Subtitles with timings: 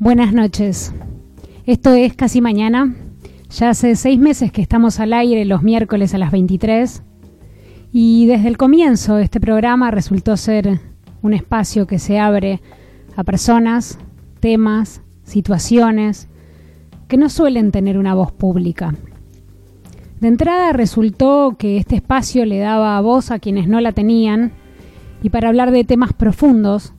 [0.00, 0.94] Buenas noches.
[1.66, 2.94] Esto es Casi Mañana.
[3.50, 7.02] Ya hace seis meses que estamos al aire los miércoles a las 23
[7.92, 10.80] y desde el comienzo este programa resultó ser
[11.20, 12.62] un espacio que se abre
[13.14, 13.98] a personas,
[14.40, 16.30] temas, situaciones
[17.06, 18.94] que no suelen tener una voz pública.
[20.18, 24.52] De entrada resultó que este espacio le daba voz a quienes no la tenían
[25.22, 26.94] y para hablar de temas profundos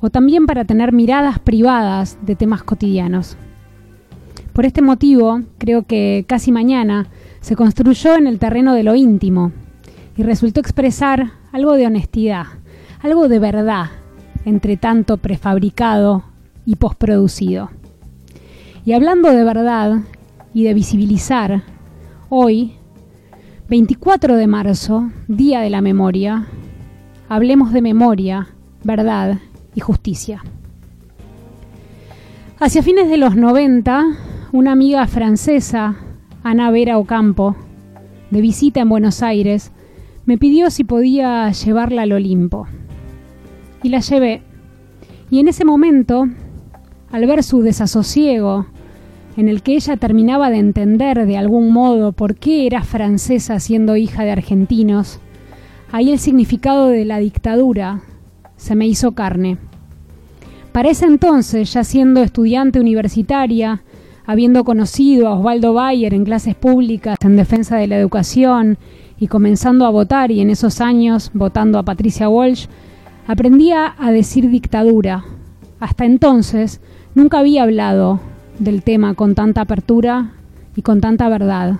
[0.00, 3.36] o también para tener miradas privadas de temas cotidianos.
[4.52, 7.08] Por este motivo, creo que casi mañana
[7.40, 9.52] se construyó en el terreno de lo íntimo
[10.16, 12.46] y resultó expresar algo de honestidad,
[13.00, 13.86] algo de verdad,
[14.44, 16.24] entre tanto prefabricado
[16.64, 17.70] y posproducido.
[18.84, 19.98] Y hablando de verdad
[20.54, 21.62] y de visibilizar,
[22.28, 22.72] hoy,
[23.68, 26.46] 24 de marzo, Día de la Memoria,
[27.28, 28.48] hablemos de memoria,
[28.84, 29.38] verdad
[29.76, 30.42] y justicia.
[32.58, 34.04] Hacia fines de los 90,
[34.50, 35.96] una amiga francesa,
[36.42, 37.54] Ana Vera Ocampo,
[38.30, 39.70] de visita en Buenos Aires,
[40.24, 42.66] me pidió si podía llevarla al Olimpo.
[43.82, 44.42] Y la llevé.
[45.30, 46.26] Y en ese momento,
[47.12, 48.66] al ver su desasosiego,
[49.36, 53.96] en el que ella terminaba de entender de algún modo por qué era francesa siendo
[53.96, 55.20] hija de argentinos,
[55.92, 58.00] ahí el significado de la dictadura
[58.56, 59.58] se me hizo carne.
[60.72, 63.82] Para ese entonces, ya siendo estudiante universitaria,
[64.26, 68.76] habiendo conocido a Osvaldo Bayer en clases públicas en defensa de la educación
[69.18, 72.66] y comenzando a votar y en esos años votando a Patricia Walsh,
[73.26, 75.24] aprendía a decir dictadura.
[75.80, 76.80] Hasta entonces
[77.14, 78.20] nunca había hablado
[78.58, 80.32] del tema con tanta apertura
[80.74, 81.78] y con tanta verdad.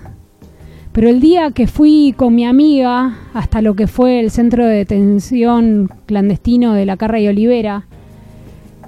[0.97, 4.77] Pero el día que fui con mi amiga hasta lo que fue el centro de
[4.77, 7.85] detención clandestino de la Carra y Olivera,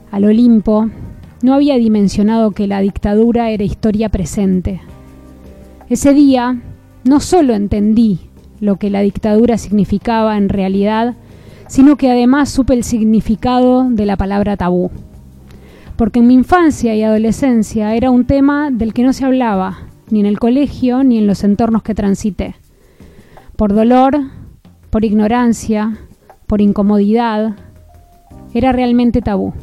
[0.10, 0.90] al Olimpo,
[1.44, 4.82] no había dimensionado que la dictadura era historia presente.
[5.88, 6.60] Ese día
[7.04, 8.22] no solo entendí
[8.60, 11.14] lo que la dictadura significaba en realidad,
[11.68, 14.90] sino que además supe el significado de la palabra tabú.
[15.96, 20.20] Porque en mi infancia y adolescencia era un tema del que no se hablaba, ni
[20.20, 22.56] en el colegio ni en los entornos que transité.
[23.56, 24.20] Por dolor,
[24.90, 25.98] por ignorancia,
[26.48, 27.56] por incomodidad,
[28.54, 29.54] era realmente tabú.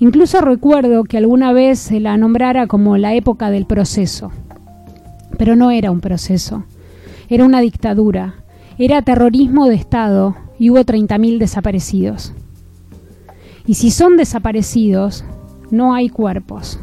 [0.00, 4.32] Incluso recuerdo que alguna vez se la nombrara como la época del proceso.
[5.38, 6.64] Pero no era un proceso,
[7.28, 8.34] era una dictadura,
[8.78, 12.32] era terrorismo de Estado y hubo 30.000 desaparecidos.
[13.66, 15.24] Y si son desaparecidos,
[15.70, 16.80] no hay cuerpos.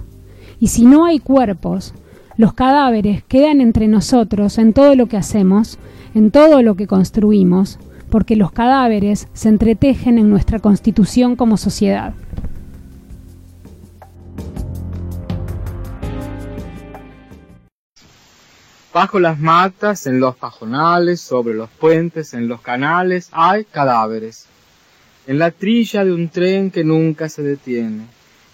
[0.60, 1.94] Y si no hay cuerpos,
[2.40, 5.78] los cadáveres quedan entre nosotros en todo lo que hacemos,
[6.16, 7.78] en todo lo que construimos,
[8.10, 12.14] porque los cadáveres se entretejen en nuestra constitución como sociedad.
[18.94, 24.46] Bajo las matas, en los pajonales, sobre los puentes, en los canales, hay cadáveres.
[25.28, 28.06] En la trilla de un tren que nunca se detiene,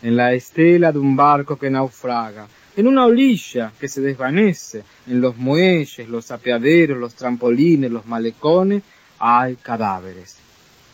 [0.02, 5.22] en la estela de un barco que naufraga, en una orilla que se desvanece, en
[5.22, 8.84] los muelles, los apeaderos, los trampolines, los malecones,
[9.20, 10.38] hay cadáveres.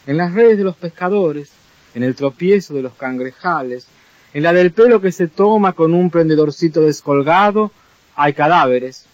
[0.06, 1.52] En las redes de los pescadores,
[1.96, 3.88] en el tropiezo de los cangrejales,
[4.34, 7.72] en la del pelo que se toma con un prendedorcito descolgado,
[8.16, 9.06] hay cadáveres.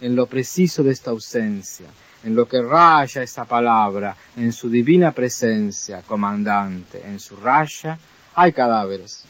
[0.00, 1.86] En lo preciso de esta ausencia,
[2.22, 7.98] en lo que raya esa palabra, en su divina presencia, comandante, en su raya,
[8.34, 9.24] hay cadáveres.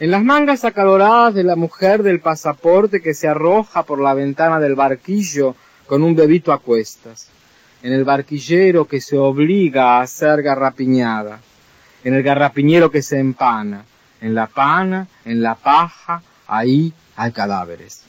[0.00, 4.58] En las mangas acaloradas de la mujer del pasaporte que se arroja por la ventana
[4.58, 5.54] del barquillo
[5.86, 7.28] con un bebito a cuestas.
[7.80, 11.38] En el barquillero que se obliga a ser garrapiñada.
[12.02, 13.84] En el garrapiñero que se empana.
[14.20, 18.02] En la pana, en la paja, ahí hay cadáveres.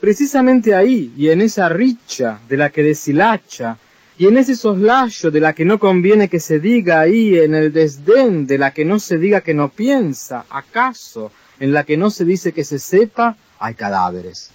[0.00, 3.78] Precisamente ahí y en esa richa de la que deshilacha
[4.22, 7.72] y en ese soslayo de la que no conviene que se diga ahí, en el
[7.72, 12.08] desdén de la que no se diga que no piensa, acaso, en la que no
[12.08, 14.52] se dice que se sepa, hay cadáveres.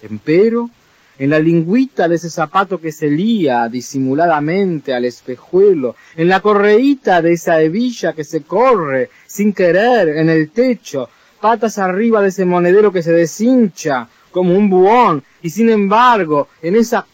[0.00, 0.70] Empero,
[1.18, 7.20] en la lingüita de ese zapato que se lía disimuladamente al espejuelo, en la correíta
[7.20, 11.08] de esa hebilla que se corre sin querer en el techo,
[11.40, 16.76] patas arriba de ese monedero que se deshincha como un buón, y sin embargo, en
[16.76, 17.04] esa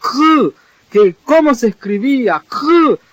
[0.90, 2.42] que cómo se escribía,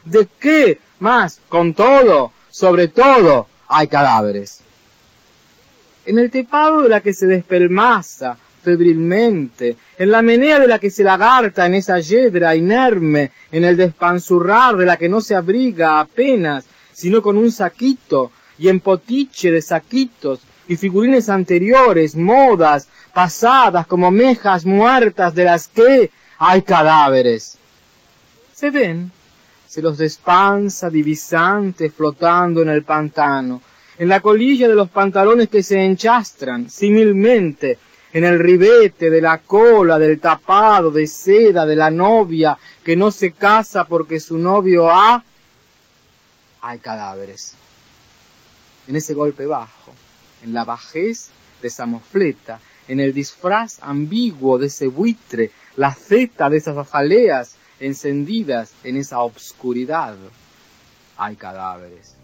[0.06, 4.62] de qué, más, con todo, sobre todo, hay cadáveres.
[6.06, 10.90] En el tepado de la que se despelmaza, febrilmente, en la menea de la que
[10.90, 16.00] se lagarta en esa yedra inerme, en el despanzurrar de la que no se abriga
[16.00, 23.88] apenas, sino con un saquito, y en potiche de saquitos, y figurines anteriores, modas, pasadas,
[23.88, 27.58] como mejas muertas de las que hay cadáveres.
[28.58, 29.12] Se ven,
[29.68, 33.62] se los despansa divisante flotando en el pantano,
[34.00, 37.78] en la colilla de los pantalones que se enchastran, similmente,
[38.12, 43.12] en el ribete de la cola, del tapado de seda de la novia que no
[43.12, 45.24] se casa porque su novio ha...
[46.62, 47.54] Hay cadáveres.
[48.88, 49.94] En ese golpe bajo,
[50.44, 51.30] en la bajez
[51.62, 57.57] de esa mofleta, en el disfraz ambiguo de ese buitre, la zeta de esas azaleas
[57.80, 60.16] encendidas en esa obscuridad,
[61.18, 62.17] hay cadáveres.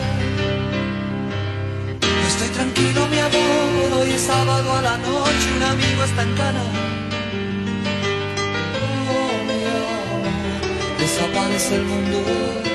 [2.00, 6.34] Yo estoy tranquilo, mi amor, hoy es sábado a la noche, un amigo está en
[6.34, 6.64] cana.
[8.80, 12.65] Oh, oh, oh desaparece el mundo.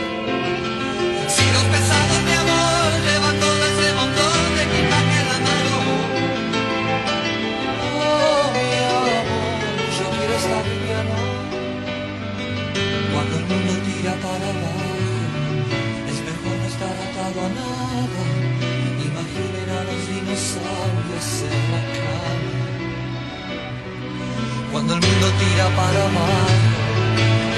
[25.21, 26.47] lo tira para abajo.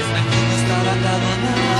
[0.00, 1.73] Es mejor no estar atado a nada.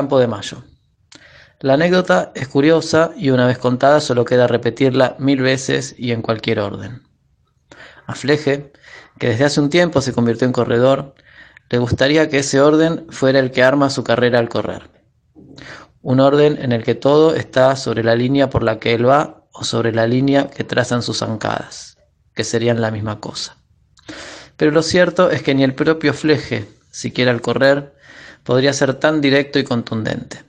[0.00, 0.62] Campo de Mayo.
[1.58, 6.22] La anécdota es curiosa y una vez contada solo queda repetirla mil veces y en
[6.22, 7.02] cualquier orden.
[8.06, 8.72] A Fleje,
[9.18, 11.14] que desde hace un tiempo se convirtió en corredor,
[11.68, 14.88] le gustaría que ese orden fuera el que arma su carrera al correr.
[16.00, 19.44] un orden en el que todo está sobre la línea por la que él va
[19.52, 21.98] o sobre la línea que trazan sus zancadas,
[22.34, 23.58] que serían la misma cosa.
[24.56, 27.99] Pero lo cierto es que ni el propio Fleje, siquiera al correr,
[28.50, 30.42] podría ser tan directo y contundente.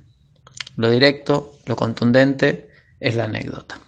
[0.75, 3.79] Lo directo, lo contundente, es la anécdota.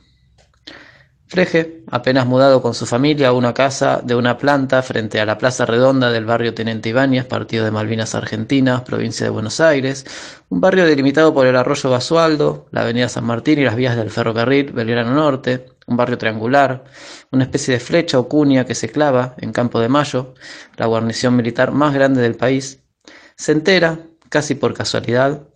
[1.26, 5.40] Freje, apenas mudado con su familia a una casa de una planta frente a la
[5.40, 10.06] Plaza Redonda del barrio Tenente Ibáñez, partido de Malvinas Argentinas, provincia de Buenos Aires,
[10.50, 14.12] un barrio delimitado por el arroyo Basualdo, la avenida San Martín y las vías del
[14.12, 16.84] ferrocarril Belgrano Norte, un barrio triangular,
[17.32, 20.36] una especie de flecha o cuña que se clava en Campo de Mayo,
[20.78, 22.84] la guarnición militar más grande del país,
[23.36, 24.00] se entera,
[24.30, 25.48] casi por casualidad,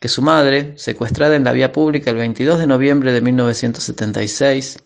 [0.00, 4.78] que su madre, secuestrada en la vía pública el 22 de noviembre de 1976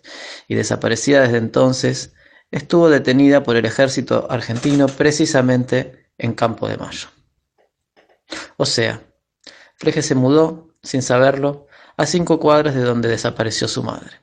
[0.48, 2.14] y desaparecida desde entonces,
[2.50, 7.08] estuvo detenida por el ejército argentino precisamente en Campo de Mayo.
[8.56, 9.02] O sea,
[9.76, 14.20] Freje se mudó, sin saberlo, a cinco cuadras de donde desapareció su madre.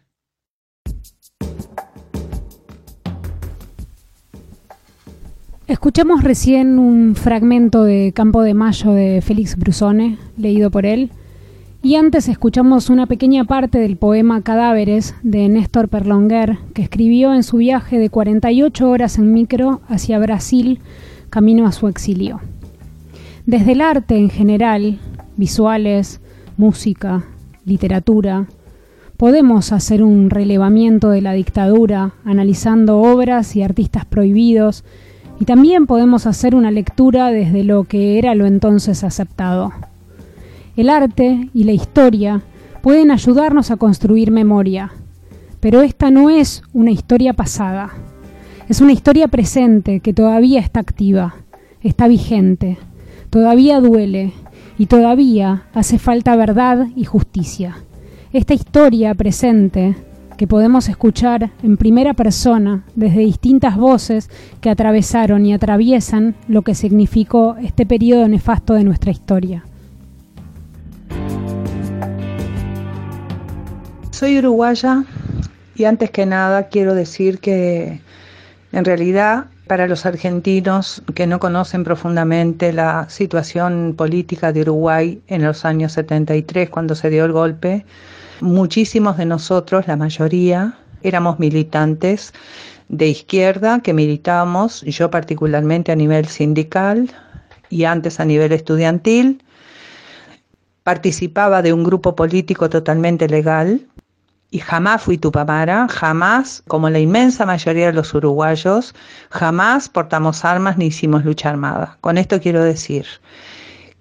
[5.69, 11.11] Escuchamos recién un fragmento de Campo de Mayo de Félix Brusone, leído por él,
[11.83, 17.43] y antes escuchamos una pequeña parte del poema Cadáveres de Néstor Perlonguer, que escribió en
[17.43, 20.79] su viaje de 48 horas en micro hacia Brasil,
[21.29, 22.41] camino a su exilio.
[23.45, 24.97] Desde el arte en general,
[25.37, 26.19] visuales,
[26.57, 27.25] música,
[27.63, 28.47] literatura,
[29.17, 34.83] podemos hacer un relevamiento de la dictadura, analizando obras y artistas prohibidos,
[35.39, 39.71] y también podemos hacer una lectura desde lo que era lo entonces aceptado.
[40.75, 42.41] El arte y la historia
[42.81, 44.91] pueden ayudarnos a construir memoria,
[45.59, 47.91] pero esta no es una historia pasada,
[48.67, 51.35] es una historia presente que todavía está activa,
[51.81, 52.77] está vigente,
[53.29, 54.33] todavía duele
[54.77, 57.77] y todavía hace falta verdad y justicia.
[58.31, 59.95] Esta historia presente
[60.39, 64.29] que podemos escuchar en primera persona desde distintas voces
[64.61, 69.65] que atravesaron y atraviesan lo que significó este periodo nefasto de nuestra historia.
[74.11, 75.03] Soy uruguaya
[75.75, 77.99] y antes que nada quiero decir que
[78.71, 85.43] en realidad para los argentinos que no conocen profundamente la situación política de Uruguay en
[85.43, 87.85] los años 73 cuando se dio el golpe,
[88.41, 92.33] Muchísimos de nosotros, la mayoría, éramos militantes
[92.87, 97.11] de izquierda que militábamos, yo particularmente a nivel sindical
[97.69, 99.43] y antes a nivel estudiantil.
[100.83, 103.85] Participaba de un grupo político totalmente legal
[104.51, 108.95] y jamás fui tupamara, jamás, como la inmensa mayoría de los uruguayos,
[109.29, 111.97] jamás portamos armas ni hicimos lucha armada.
[112.01, 113.05] Con esto quiero decir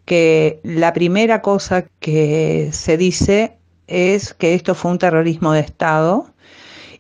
[0.07, 3.57] que la primera cosa que se dice
[3.88, 6.26] es que esto fue un terrorismo de Estado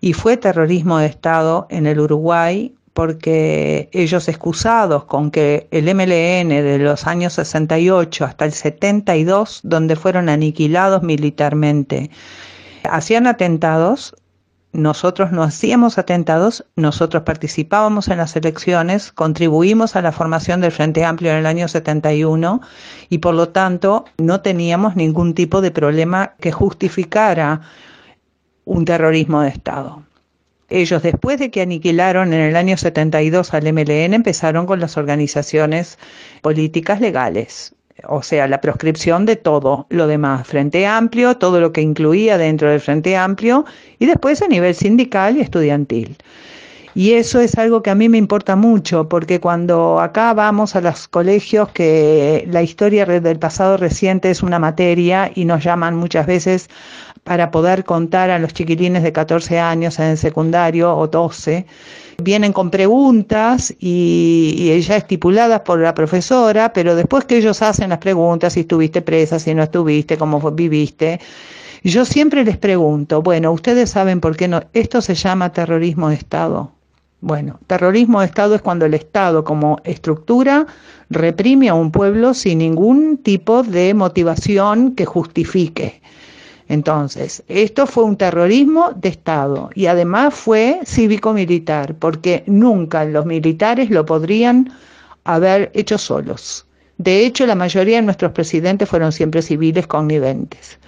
[0.00, 6.48] y fue terrorismo de Estado en el Uruguay porque ellos excusados con que el MLN
[6.48, 12.10] de los años 68 hasta el 72, donde fueron aniquilados militarmente,
[12.82, 14.16] hacían atentados,
[14.72, 21.04] nosotros no hacíamos atentados, nosotros participábamos en las elecciones, contribuimos a la formación del Frente
[21.04, 22.60] Amplio en el año 71
[23.08, 27.62] y por lo tanto no teníamos ningún tipo de problema que justificara
[28.64, 30.02] un terrorismo de Estado.
[30.68, 35.98] Ellos después de que aniquilaron en el año 72 al MLN empezaron con las organizaciones
[36.42, 37.74] políticas legales,
[38.06, 42.70] o sea, la proscripción de todo lo demás, Frente Amplio, todo lo que incluía dentro
[42.70, 43.64] del Frente Amplio
[43.98, 46.16] y después a nivel sindical y estudiantil.
[46.94, 50.80] Y eso es algo que a mí me importa mucho, porque cuando acá vamos a
[50.80, 56.26] los colegios, que la historia del pasado reciente es una materia y nos llaman muchas
[56.26, 56.68] veces
[57.24, 61.66] para poder contar a los chiquilines de 14 años en el secundario o 12,
[62.22, 67.90] vienen con preguntas y, y, ya estipuladas por la profesora, pero después que ellos hacen
[67.90, 71.20] las preguntas, si estuviste presa, si no estuviste, cómo viviste,
[71.84, 76.16] yo siempre les pregunto, bueno, ustedes saben por qué no, esto se llama terrorismo de
[76.16, 76.72] Estado.
[77.20, 80.66] Bueno, terrorismo de Estado es cuando el Estado como estructura
[81.10, 86.00] reprime a un pueblo sin ningún tipo de motivación que justifique.
[86.68, 93.88] Entonces, esto fue un terrorismo de Estado y además fue cívico-militar, porque nunca los militares
[93.90, 94.70] lo podrían
[95.24, 96.66] haber hecho solos.
[96.98, 100.78] De hecho, la mayoría de nuestros presidentes fueron siempre civiles conniventes.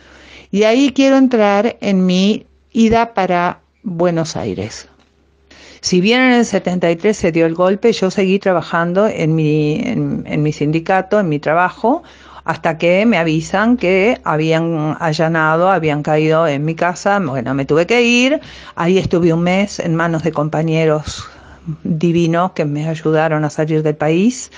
[0.50, 4.88] Y ahí quiero entrar en mi ida para Buenos Aires.
[5.80, 10.24] Si bien en el 73 se dio el golpe, yo seguí trabajando en mi, en,
[10.26, 12.02] en mi sindicato, en mi trabajo,
[12.44, 17.86] hasta que me avisan que habían allanado, habían caído en mi casa, bueno, me tuve
[17.86, 18.40] que ir,
[18.76, 21.28] ahí estuve un mes en manos de compañeros
[21.84, 24.50] divinos que me ayudaron a salir del país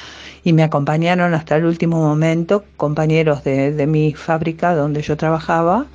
[0.45, 5.87] y me acompañaron hasta el último momento, compañeros de, mi fábrica donde yo trabajaba.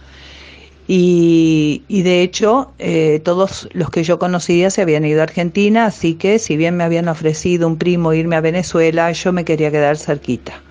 [0.90, 5.86] Y, y de hecho, eh, todos los que yo conocía se habían ido a Argentina,
[5.86, 9.70] así que si bien me habían ofrecido un primo irme a Venezuela, yo me quería
[9.70, 10.62] quedar cerquita.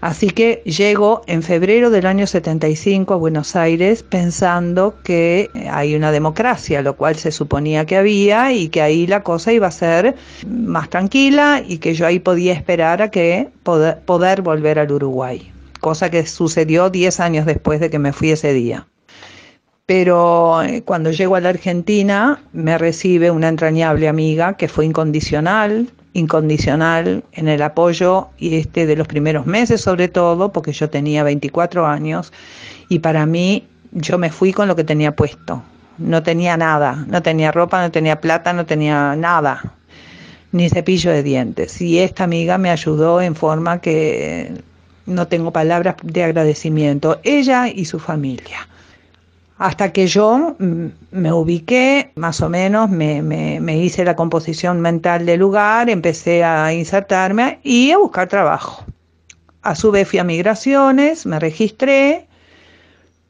[0.00, 6.12] Así que llego en febrero del año 75 a Buenos Aires pensando que hay una
[6.12, 10.14] democracia, lo cual se suponía que había y que ahí la cosa iba a ser
[10.46, 15.50] más tranquila y que yo ahí podía esperar a que poder, poder volver al Uruguay,
[15.80, 18.86] cosa que sucedió 10 años después de que me fui ese día.
[19.84, 25.88] Pero eh, cuando llego a la Argentina me recibe una entrañable amiga que fue incondicional,
[26.12, 31.22] incondicional en el apoyo y este de los primeros meses sobre todo, porque yo tenía
[31.22, 32.32] 24 años
[32.88, 35.62] y para mí yo me fui con lo que tenía puesto.
[35.98, 39.74] No tenía nada, no tenía ropa, no tenía plata, no tenía nada,
[40.52, 41.80] ni cepillo de dientes.
[41.80, 44.62] Y esta amiga me ayudó en forma que
[45.06, 48.68] no tengo palabras de agradecimiento, ella y su familia
[49.58, 55.26] hasta que yo mm, me ubiqué, más o menos, me, me, hice la composición mental
[55.26, 58.84] del lugar, empecé a insertarme y a buscar trabajo.
[59.62, 62.28] A su vez fui a migraciones, me registré,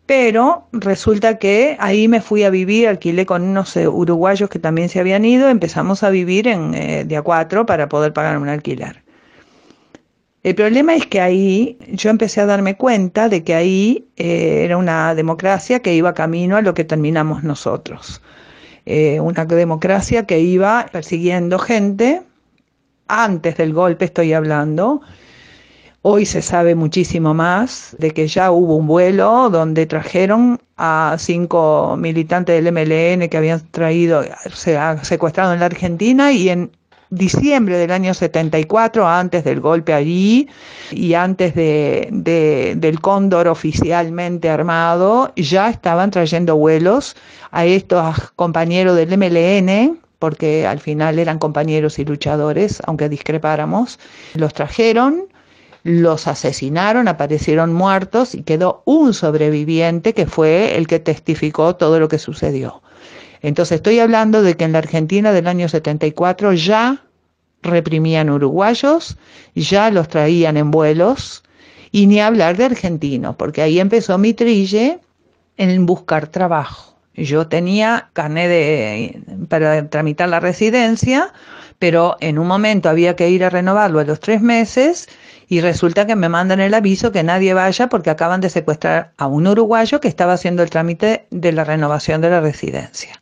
[0.04, 4.90] pero resulta que ahí me fui a vivir, alquilé con unos eh, uruguayos que también
[4.90, 8.49] se habían ido, empezamos a vivir en eh, de a cuatro para poder pagar un
[8.49, 9.02] alquiler.
[10.49, 14.78] El problema es que ahí yo empecé a darme cuenta de que ahí eh, era
[14.78, 18.23] una democracia que iba camino a lo que terminamos nosotros.
[18.87, 22.23] Eh, una democracia que iba persiguiendo gente,
[23.09, 25.02] antes del golpe estoy hablando,
[26.00, 31.96] Hoy se sabe muchísimo más de que ya hubo un vuelo donde trajeron a cinco
[31.99, 36.70] militantes del MLN que habían traído, se secuestrado en la Argentina y en
[37.11, 40.49] diciembre del año 74, antes del golpe allí
[40.90, 47.16] y antes de, de, del cóndor oficialmente armado, ya estaban trayendo vuelos
[47.51, 53.99] a estos compañeros del MLN, porque al final eran compañeros y luchadores, aunque discrepáramos,
[54.35, 55.29] los trajeron,
[55.85, 62.09] los asesinaron, aparecieron muertos y quedó un sobreviviente que fue el que testificó todo lo
[62.09, 62.83] que sucedió.
[63.42, 67.05] Entonces estoy hablando de que en la Argentina del año 74 ya
[67.62, 69.16] reprimían uruguayos,
[69.55, 71.42] ya los traían en vuelos,
[71.90, 75.01] y ni hablar de argentinos, porque ahí empezó mi trille
[75.57, 76.96] en buscar trabajo.
[77.14, 81.33] Yo tenía carnet de, para tramitar la residencia,
[81.79, 85.09] pero en un momento había que ir a renovarlo a los tres meses
[85.48, 89.27] y resulta que me mandan el aviso que nadie vaya porque acaban de secuestrar a
[89.27, 93.20] un uruguayo que estaba haciendo el trámite de la renovación de la residencia.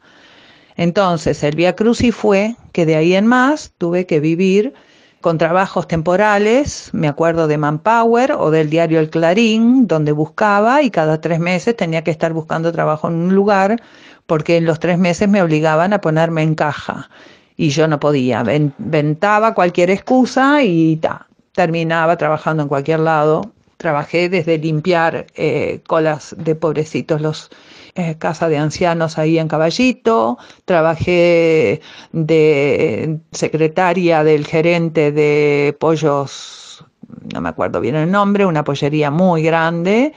[0.77, 4.75] Entonces, el Via Crucis fue que de ahí en más tuve que vivir
[5.21, 10.91] con trabajos temporales, me acuerdo de Manpower o del diario El Clarín, donde buscaba y
[10.91, 13.83] cada tres meses tenía que estar buscando trabajo en un lugar
[14.27, 17.11] porque en los tres meses me obligaban a ponerme en caja
[17.57, 18.45] y yo no podía,
[18.79, 23.53] ventaba cualquier excusa y ta, terminaba trabajando en cualquier lado.
[23.79, 27.51] Trabajé desde limpiar eh, colas de pobrecitos los
[27.99, 31.81] eh, casa de ancianos ahí en Caballito, trabajé
[32.13, 36.85] de secretaria del gerente de pollos,
[37.33, 40.13] no me acuerdo bien el nombre, una pollería muy grande,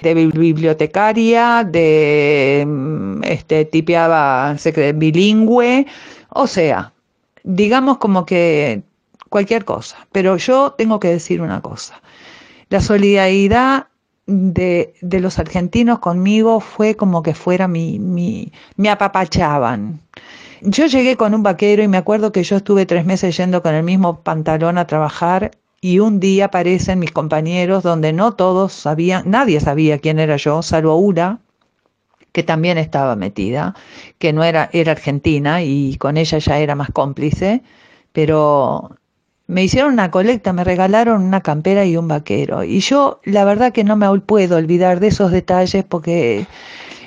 [0.00, 4.54] de bibliotecaria, de mm, este tipeaba
[4.94, 5.86] bilingüe,
[6.28, 6.92] o sea,
[7.42, 8.84] digamos como que
[9.28, 12.00] cualquier cosa, pero yo tengo que decir una cosa.
[12.68, 13.88] La solidaridad
[14.26, 20.00] de, de, los argentinos conmigo fue como que fuera mi, mi, me apapachaban.
[20.62, 23.74] Yo llegué con un vaquero y me acuerdo que yo estuve tres meses yendo con
[23.74, 29.30] el mismo pantalón a trabajar y un día aparecen mis compañeros donde no todos sabían,
[29.30, 31.40] nadie sabía quién era yo, salvo una
[32.32, 33.74] que también estaba metida,
[34.18, 37.62] que no era, era argentina y con ella ya era más cómplice,
[38.12, 38.96] pero
[39.46, 42.64] me hicieron una colecta, me regalaron una campera y un vaquero.
[42.64, 46.46] Y yo la verdad que no me puedo olvidar de esos detalles porque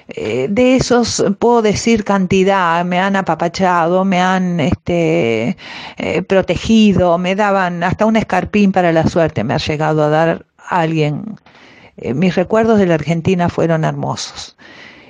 [0.09, 5.57] eh, de esos puedo decir cantidad, me han apapachado, me han este,
[5.97, 10.45] eh, protegido, me daban hasta un escarpín para la suerte, me ha llegado a dar
[10.69, 11.35] alguien.
[11.97, 14.55] Eh, mis recuerdos de la Argentina fueron hermosos.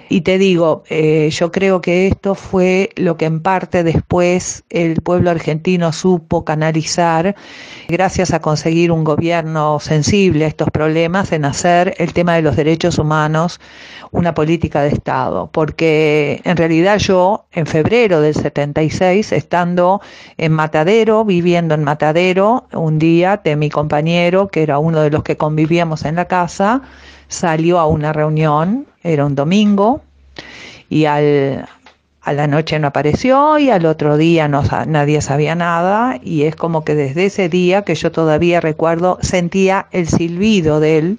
[0.10, 5.02] Y te digo, eh, yo creo que esto fue lo que en parte después el
[5.02, 7.36] pueblo argentino supo canalizar,
[7.90, 12.56] gracias a conseguir un gobierno sensible a estos problemas, en hacer el tema de los
[12.56, 13.60] derechos humanos
[14.12, 15.50] una política de Estado.
[15.52, 20.02] Porque en realidad yo, en febrero del 76, estando
[20.38, 25.24] en Matadero, viviendo en Matadero, un día de mi compañero, que era uno de los
[25.24, 26.82] que convivíamos en la casa,
[27.28, 30.02] salió a una reunión, era un domingo,
[30.90, 31.68] y al,
[32.28, 36.58] a la noche no apareció y al otro día no, nadie sabía nada y es
[36.58, 41.18] como que desde ese día que yo todavía recuerdo sentía el silbido de él,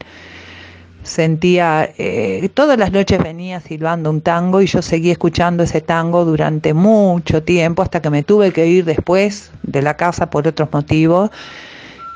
[1.02, 6.26] sentía, eh, todas las noches venía silbando un tango y yo seguí escuchando ese tango
[6.26, 10.68] durante mucho tiempo hasta que me tuve que ir después de la casa por otros
[10.70, 11.30] motivos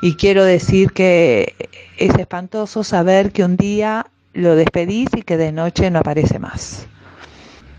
[0.03, 1.55] y quiero decir que
[1.97, 6.87] es espantoso saber que un día lo despedís y que de noche no aparece más.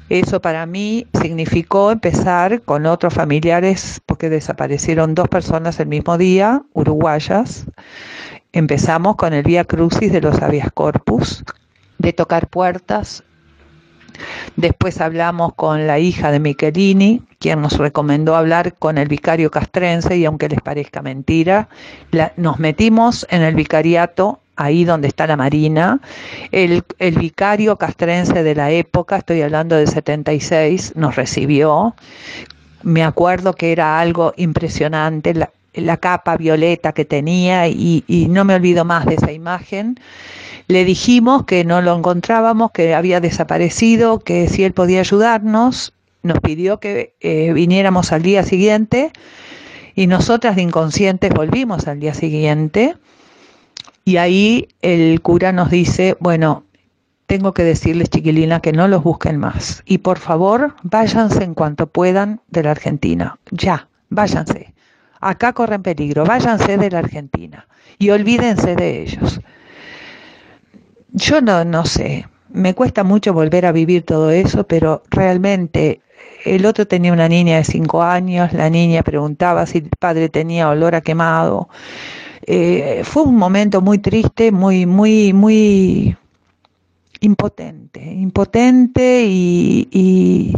[0.09, 6.63] Eso para mí significó empezar con otros familiares, porque desaparecieron dos personas el mismo día,
[6.73, 7.67] uruguayas.
[8.53, 11.45] Empezamos con el Vía Crucis de los Avias Corpus,
[11.99, 13.23] de tocar puertas.
[14.57, 20.17] Después hablamos con la hija de Michelini, quien nos recomendó hablar con el vicario castrense
[20.17, 21.69] y aunque les parezca mentira,
[22.37, 26.01] nos metimos en el vicariato ahí donde está la Marina.
[26.53, 31.95] El, el, vicario castrense de la época, estoy hablando de 76, nos recibió.
[32.83, 38.45] Me acuerdo que era algo impresionante, la, la capa violeta que tenía y, y, no
[38.45, 39.99] me olvido más de esa imagen.
[40.67, 46.41] Le dijimos que no lo encontrábamos, que había desaparecido, que si él podía ayudarnos nos
[46.41, 49.13] pidió que eh, viniéramos al día siguiente
[49.95, 52.97] y nosotras de inconscientes volvimos al día siguiente.
[54.07, 56.65] Y ahí el cura nos dice, bueno,
[57.27, 59.83] tengo que decirles chiquilina que no los busquen más.
[59.87, 64.75] Y por favor váyanse en cuanto puedan de la Argentina, ya, váyanse.
[65.21, 67.67] Acá corren peligro, váyanse de la Argentina.
[67.99, 69.41] Y olvídense de ellos.
[71.17, 76.01] Yo no, no sé, me cuesta mucho volver a vivir todo eso, pero realmente
[76.45, 80.69] el otro tenía una niña de cinco años, la niña preguntaba si el padre tenía
[80.69, 81.69] olor a quemado.
[82.47, 86.17] Eh, fue un momento muy triste, muy, muy, muy
[87.21, 90.53] impotente, impotente y, y,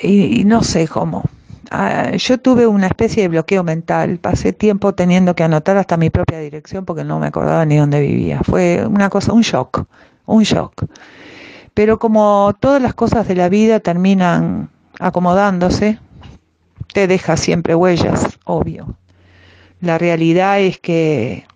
[0.00, 1.24] y, no sé cómo.
[1.70, 6.08] Ah, yo tuve una especie de bloqueo mental, pasé tiempo teniendo que anotar hasta mi
[6.08, 8.40] propia dirección porque no me acordaba ni dónde vivía.
[8.42, 9.84] Fue una cosa, un shock,
[10.24, 10.84] un shock.
[11.74, 15.98] Pero como todas las cosas de la vida terminan acomodándose,
[16.92, 18.96] te deja siempre huellas, obvio.
[19.80, 21.46] La realidad es que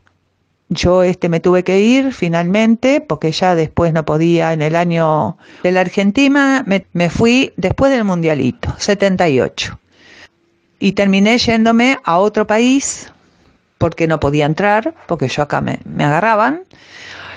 [0.68, 5.37] yo este me tuve que ir finalmente porque ya después no podía en el año
[5.62, 9.79] de la Argentina me, me fui después del mundialito 78
[10.82, 13.12] y terminé yéndome a otro país
[13.78, 16.64] porque no podía entrar porque yo acá me, me agarraban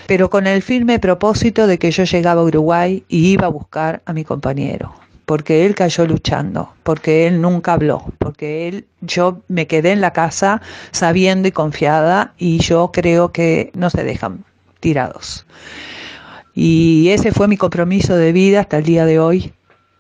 [0.08, 4.02] pero con el firme propósito de que yo llegaba a Uruguay y iba a buscar
[4.06, 4.94] a mi compañero,
[5.26, 10.14] porque él cayó luchando, porque él nunca habló, porque él, yo me quedé en la
[10.14, 14.44] casa sabiendo y confiada y yo creo que no se dejan
[14.80, 15.46] tirados.
[16.54, 19.54] Y ese fue mi compromiso de vida hasta el día de hoy,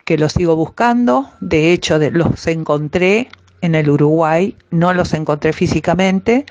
[0.05, 3.27] que lo sigo buscando, de hecho los encontré
[3.61, 6.45] en el Uruguay, no los encontré físicamente,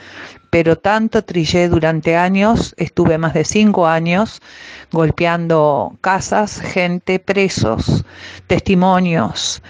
[0.51, 4.41] pero tanto trillé durante años, estuve más de cinco años
[4.93, 8.05] golpeando casas, gente, presos,
[8.49, 9.63] testimonios,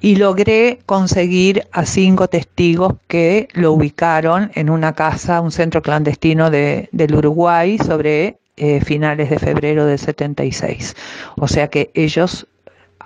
[0.00, 6.50] y logré conseguir a cinco testigos que lo ubicaron en una casa, un centro clandestino
[6.50, 10.94] de, del Uruguay sobre eh, finales de febrero del 76.
[11.36, 12.46] O sea que ellos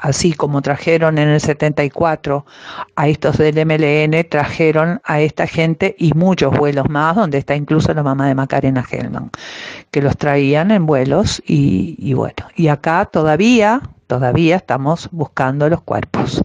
[0.03, 2.45] así como trajeron en el 74
[2.97, 7.95] a estos del MLN, trajeron a esta gente y muchos vuelos más, donde está incluso
[7.95, 9.31] la mamá de Macarena Hellman,
[9.93, 15.81] que los traían en vuelos y, y bueno, y acá todavía, todavía estamos buscando los
[15.83, 16.43] cuerpos.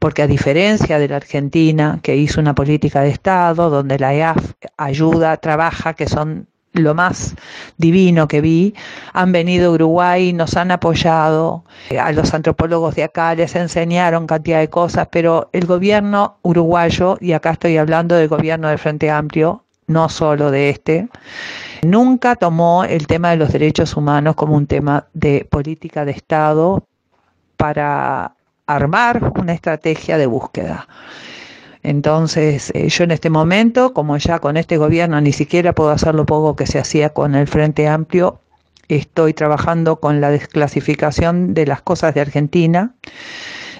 [0.00, 4.54] Porque a diferencia de la Argentina, que hizo una política de Estado, donde la EAF
[4.76, 7.34] ayuda, trabaja, que son lo más
[7.76, 8.74] divino que vi.
[9.12, 11.64] Han venido a Uruguay, nos han apoyado,
[12.00, 17.32] a los antropólogos de acá les enseñaron cantidad de cosas, pero el gobierno uruguayo, y
[17.32, 21.08] acá estoy hablando del gobierno del Frente Amplio, no solo de este,
[21.82, 26.84] nunca tomó el tema de los derechos humanos como un tema de política de Estado
[27.56, 28.32] para
[28.66, 30.88] armar una estrategia de búsqueda.
[31.86, 36.16] Entonces, eh, yo en este momento, como ya con este gobierno ni siquiera puedo hacer
[36.16, 38.40] lo poco que se hacía con el Frente Amplio,
[38.88, 42.92] estoy trabajando con la desclasificación de las cosas de Argentina,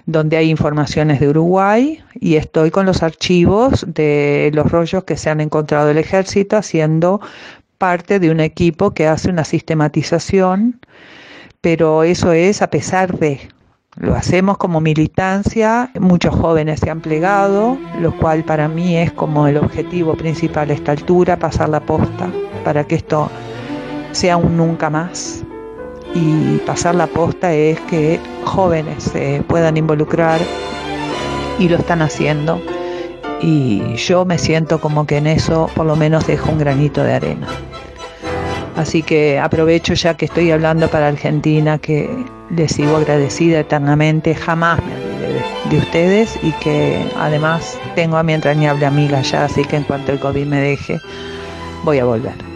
[0.07, 5.29] donde hay informaciones de Uruguay, y estoy con los archivos de los rollos que se
[5.29, 7.21] han encontrado el ejército haciendo
[7.77, 10.79] parte de un equipo que hace una sistematización,
[11.61, 13.41] pero eso es a pesar de,
[13.97, 19.47] lo hacemos como militancia, muchos jóvenes se han plegado, lo cual para mí es como
[19.47, 22.31] el objetivo principal a esta altura, pasar la posta,
[22.63, 23.31] para que esto
[24.13, 25.43] sea un nunca más.
[26.15, 30.41] Y pasar la posta es que jóvenes se puedan involucrar
[31.59, 32.61] y lo están haciendo.
[33.41, 37.15] Y yo me siento como que en eso por lo menos dejo un granito de
[37.15, 37.49] arena.
[38.77, 42.11] Así que aprovecho ya que estoy hablando para Argentina, que
[42.51, 48.35] les sigo agradecida eternamente, jamás me olvidé de, ustedes y que además tengo a mi
[48.35, 51.01] entrañable amiga ya, así que en cuanto el COVID me deje,
[51.85, 52.56] voy a volver.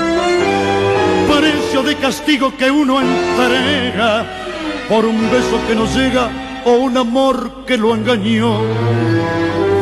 [1.37, 4.25] Precio de castigo que uno entrega
[4.89, 6.29] por un beso que no llega
[6.65, 8.59] o un amor que lo engañó.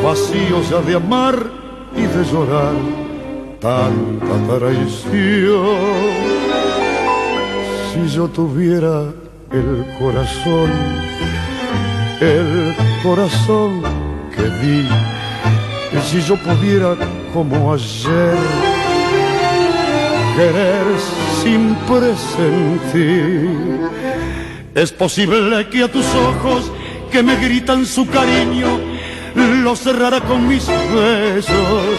[0.04, 1.36] Vacío ya de amar
[1.96, 2.74] y de llorar
[3.60, 5.78] tanta traición.
[7.92, 9.12] Si yo tuviera
[9.52, 10.70] el corazón,
[12.22, 13.82] el corazón
[14.36, 14.88] que di,
[15.98, 16.96] y si yo pudiera
[17.34, 18.38] como ayer
[20.36, 20.86] querer
[21.43, 23.49] sin presentir,
[24.75, 26.71] es posible que a tus ojos
[27.12, 28.80] que me gritan su cariño
[29.36, 31.97] lo cerrara con mis besos,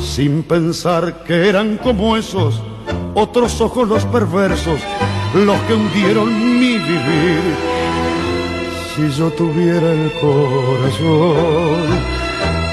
[0.00, 2.60] sin pensar que eran como esos
[3.14, 4.80] otros ojos los perversos,
[5.34, 7.40] los que hundieron mi vivir.
[8.94, 11.82] Si yo tuviera el corazón,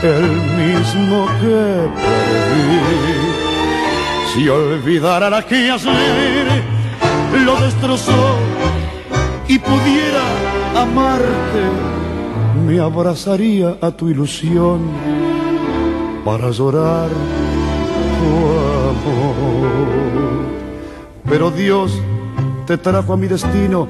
[0.03, 3.30] el mismo que perdí,
[4.33, 6.63] si olvidara la que ayer
[7.45, 8.37] lo destrozó
[9.47, 10.23] y pudiera
[10.75, 11.63] amarte,
[12.65, 14.79] me abrazaría a tu ilusión
[16.23, 17.09] para llorar
[18.19, 18.31] tu
[18.91, 19.71] amor.
[21.29, 21.99] Pero Dios
[22.65, 23.89] te trajo a mi destino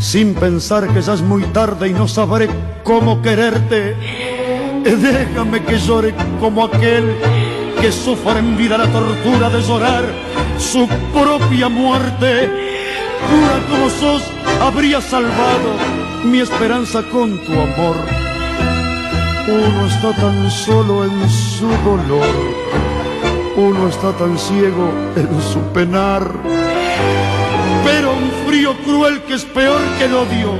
[0.00, 2.48] sin pensar que ya es muy tarde y no sabré
[2.82, 3.94] cómo quererte.
[4.82, 7.14] Déjame que llore como aquel
[7.82, 10.04] que sufre en vida la tortura de llorar
[10.56, 12.48] su propia muerte.
[13.28, 14.22] Pura como sos,
[14.60, 15.70] habría salvado
[16.22, 17.96] mi esperanza con tu amor.
[19.48, 22.34] Uno está tan solo en su dolor,
[23.56, 26.22] uno está tan ciego en su penar.
[27.84, 30.52] Pero un frío cruel que es peor que el odio,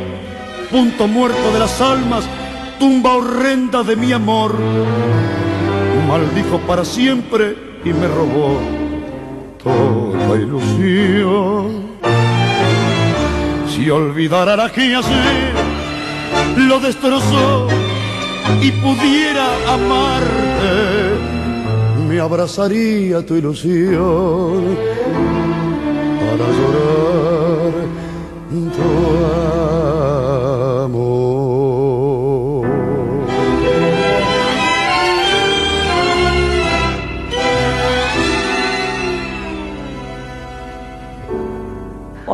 [0.73, 2.25] punto muerto de las almas,
[2.81, 4.59] tumba horrenda de mi amor.
[6.09, 8.59] Maldijo para siempre y me robó
[9.63, 11.93] toda ilusión.
[13.69, 15.55] Si olvidara la que ayer
[16.57, 17.69] lo destrozó
[18.61, 21.17] y pudiera amarte,
[22.09, 24.77] me abrazaría tu ilusión
[26.21, 27.23] para llorar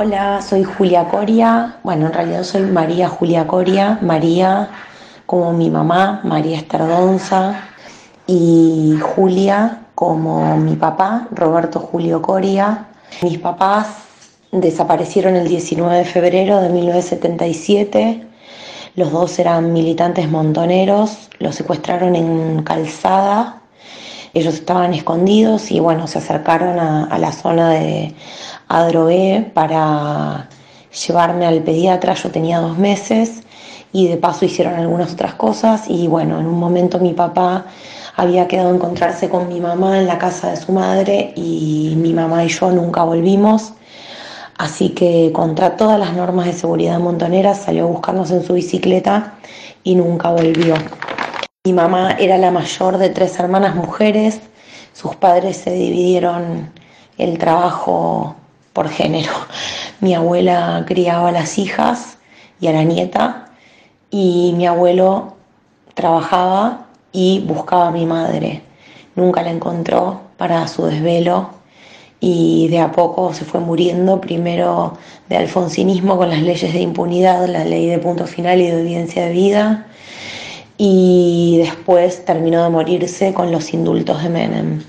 [0.01, 1.81] Hola, soy Julia Coria.
[1.83, 3.99] Bueno, en realidad soy María Julia Coria.
[4.01, 4.71] María
[5.27, 7.65] como mi mamá, María Estardonza.
[8.25, 12.87] Y Julia como mi papá, Roberto Julio Coria.
[13.23, 13.89] Mis papás
[14.53, 18.25] desaparecieron el 19 de febrero de 1977.
[18.95, 21.29] Los dos eran militantes montoneros.
[21.41, 23.63] Los secuestraron en Calzada.
[24.35, 28.15] Ellos estaban escondidos y bueno, se acercaron a, a la zona de
[28.69, 30.49] Adroé para
[31.07, 33.43] llevarme al pediatra, yo tenía dos meses
[33.93, 37.67] y de paso hicieron algunas otras cosas y bueno, en un momento mi papá
[38.17, 42.13] había quedado a encontrarse con mi mamá en la casa de su madre y mi
[42.13, 43.73] mamá y yo nunca volvimos.
[44.59, 49.35] Así que contra todas las normas de seguridad montonera salió a en su bicicleta
[49.85, 50.75] y nunca volvió.
[51.69, 54.41] Mi mamá era la mayor de tres hermanas mujeres,
[54.95, 56.71] sus padres se dividieron
[57.19, 58.37] el trabajo
[58.73, 59.33] por género.
[60.01, 62.17] Mi abuela criaba a las hijas
[62.59, 63.51] y a la nieta
[64.11, 65.37] y mi abuelo
[65.93, 68.63] trabajaba y buscaba a mi madre.
[69.15, 71.51] Nunca la encontró para su desvelo
[72.19, 74.97] y de a poco se fue muriendo, primero
[75.29, 79.27] de alfonsinismo con las leyes de impunidad, la ley de punto final y de audiencia
[79.27, 79.87] de vida,
[80.79, 84.83] y después terminó de morirse con los indultos de Menem.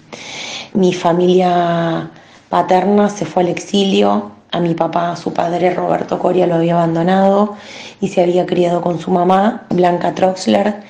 [0.73, 2.11] Mi familia
[2.47, 7.55] paterna se fue al exilio, a mi papá, su padre Roberto Coria lo había abandonado
[7.99, 10.81] y se había criado con su mamá, Blanca Troxler,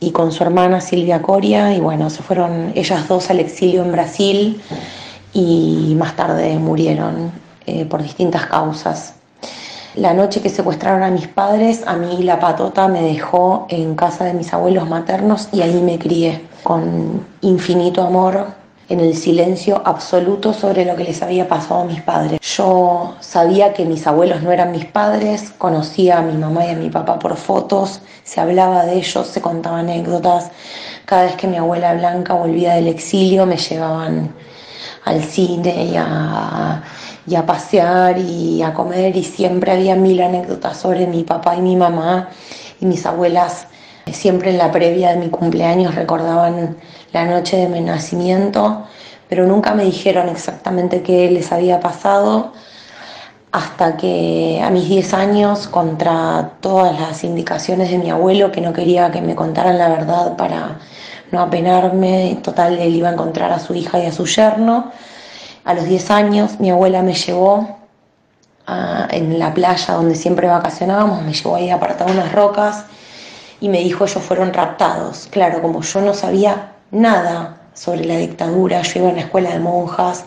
[0.00, 3.92] y con su hermana Silvia Coria, y bueno, se fueron ellas dos al exilio en
[3.92, 4.60] Brasil
[5.32, 7.32] y más tarde murieron
[7.66, 9.17] eh, por distintas causas.
[9.98, 14.24] La noche que secuestraron a mis padres, a mí la patota me dejó en casa
[14.26, 18.46] de mis abuelos maternos y ahí me crié con infinito amor,
[18.88, 22.38] en el silencio absoluto sobre lo que les había pasado a mis padres.
[22.40, 26.76] Yo sabía que mis abuelos no eran mis padres, conocía a mi mamá y a
[26.76, 30.52] mi papá por fotos, se hablaba de ellos, se contaba anécdotas.
[31.06, 34.32] Cada vez que mi abuela Blanca volvía del exilio me llevaban
[35.04, 36.82] al cine y a,
[37.28, 41.60] y a pasear y a comer y siempre había mil anécdotas sobre mi papá y
[41.60, 42.30] mi mamá
[42.80, 43.66] y mis abuelas
[44.12, 46.76] siempre en la previa de mi cumpleaños recordaban
[47.12, 48.84] la noche de mi nacimiento,
[49.28, 52.52] pero nunca me dijeron exactamente qué les había pasado
[53.50, 58.72] hasta que a mis 10 años, contra todas las indicaciones de mi abuelo, que no
[58.72, 60.78] quería que me contaran la verdad para
[61.30, 64.92] no apenarme, total, él iba a encontrar a su hija y a su yerno.
[65.68, 67.76] A los 10 años mi abuela me llevó
[69.10, 72.86] en la playa donde siempre vacacionábamos, me llevó ahí a apartar unas rocas
[73.60, 75.28] y me dijo ellos fueron raptados.
[75.30, 78.80] Claro, como yo no sabía nada sobre la dictadura.
[78.80, 80.24] Yo iba a una escuela de monjas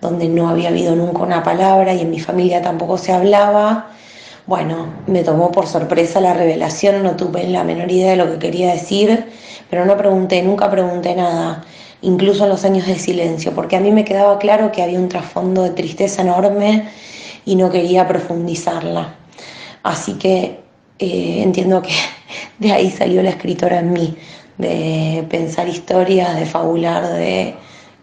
[0.00, 3.88] donde no había habido nunca una palabra y en mi familia tampoco se hablaba.
[4.46, 8.38] Bueno, me tomó por sorpresa la revelación, no tuve la menor idea de lo que
[8.38, 9.32] quería decir,
[9.68, 11.64] pero no pregunté, nunca pregunté nada,
[12.02, 15.08] incluso en los años de silencio, porque a mí me quedaba claro que había un
[15.08, 16.88] trasfondo de tristeza enorme
[17.44, 19.14] y no quería profundizarla.
[19.82, 20.60] Así que
[20.98, 21.92] eh, entiendo que
[22.58, 24.16] de ahí salió la escritora en mí
[24.58, 27.54] de pensar historias, de fabular, de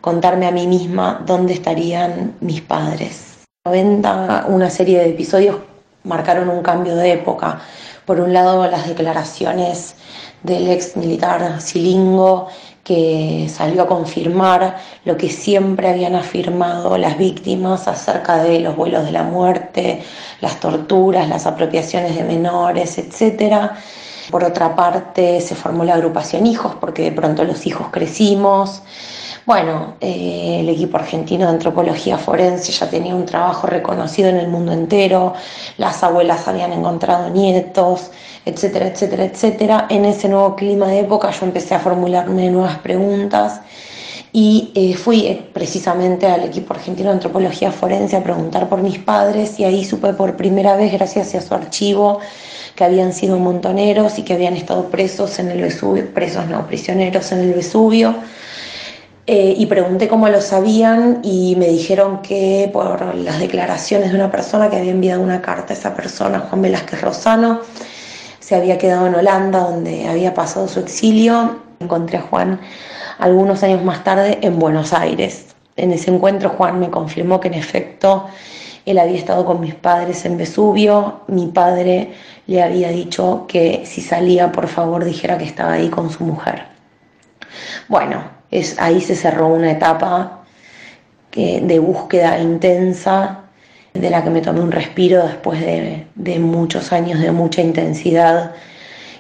[0.02, 3.40] contarme a mí misma dónde estarían mis padres.
[3.66, 5.58] 90, una serie de episodios
[6.04, 7.62] marcaron un cambio de época.
[8.06, 9.96] Por un lado, las declaraciones
[10.44, 12.50] del ex militar Silingo,
[12.84, 19.06] que salió a confirmar lo que siempre habían afirmado las víctimas acerca de los vuelos
[19.06, 20.04] de la muerte,
[20.42, 23.78] las torturas, las apropiaciones de menores, etcétera
[24.32, 28.82] por otra parte, se formó la agrupación Hijos, porque de pronto los hijos crecimos.
[29.46, 34.48] Bueno, eh, el equipo argentino de antropología forense ya tenía un trabajo reconocido en el
[34.48, 35.34] mundo entero,
[35.78, 38.12] las abuelas habían encontrado nietos,
[38.46, 39.88] etcétera, etcétera, etcétera.
[39.90, 43.60] En ese nuevo clima de época yo empecé a formularme nuevas preguntas
[44.32, 48.98] y eh, fui eh, precisamente al equipo argentino de antropología forense a preguntar por mis
[48.98, 52.20] padres y ahí supe por primera vez, gracias a su archivo,
[52.76, 57.30] que habían sido montoneros y que habían estado presos en el Vesubio, presos no, prisioneros
[57.34, 58.16] en el Vesubio.
[59.26, 64.30] Eh, y pregunté cómo lo sabían y me dijeron que por las declaraciones de una
[64.30, 67.62] persona que había enviado una carta a esa persona, Juan Velázquez Rosano,
[68.40, 71.62] se había quedado en Holanda donde había pasado su exilio.
[71.80, 72.60] Encontré a Juan
[73.18, 75.56] algunos años más tarde en Buenos Aires.
[75.78, 78.28] En ese encuentro Juan me confirmó que en efecto
[78.86, 82.14] él había estado con mis padres en Vesubio, mi padre
[82.48, 86.66] le había dicho que si salía por favor dijera que estaba ahí con su mujer.
[87.88, 90.40] Bueno, es, ahí se cerró una etapa
[91.36, 93.40] de búsqueda intensa
[93.94, 98.54] de la que me tomé un respiro después de, de muchos años de mucha intensidad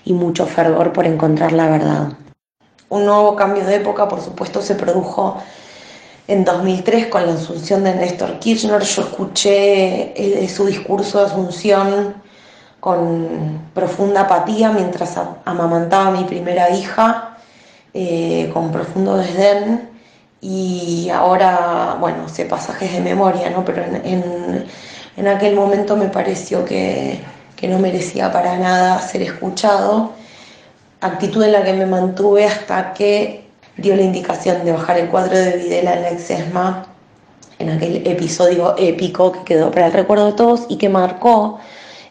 [0.05, 2.09] y mucho fervor por encontrar la verdad.
[2.89, 5.41] Un nuevo cambio de época, por supuesto, se produjo
[6.27, 8.81] en 2003 con la asunción de Néstor Kirchner.
[8.81, 12.21] Yo escuché eh, su discurso de asunción
[12.79, 17.32] con profunda apatía mientras amamantaba a mi primera hija,
[17.93, 19.89] eh, con profundo desdén.
[20.41, 23.63] Y ahora, bueno, sé pasajes de memoria, ¿no?
[23.63, 24.65] Pero en,
[25.15, 27.19] En aquel momento me pareció que,
[27.55, 30.11] que no merecía para nada ser escuchado,
[31.01, 33.45] actitud en la que me mantuve hasta que
[33.77, 36.87] dio la indicación de bajar el cuadro de Videla en la exesma,
[37.59, 41.59] en aquel episodio épico que quedó para el recuerdo de todos y que marcó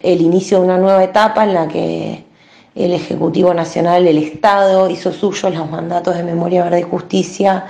[0.01, 2.25] el inicio de una nueva etapa en la que
[2.75, 7.67] el Ejecutivo Nacional, el Estado, hizo suyos los mandatos de memoria, verdad y justicia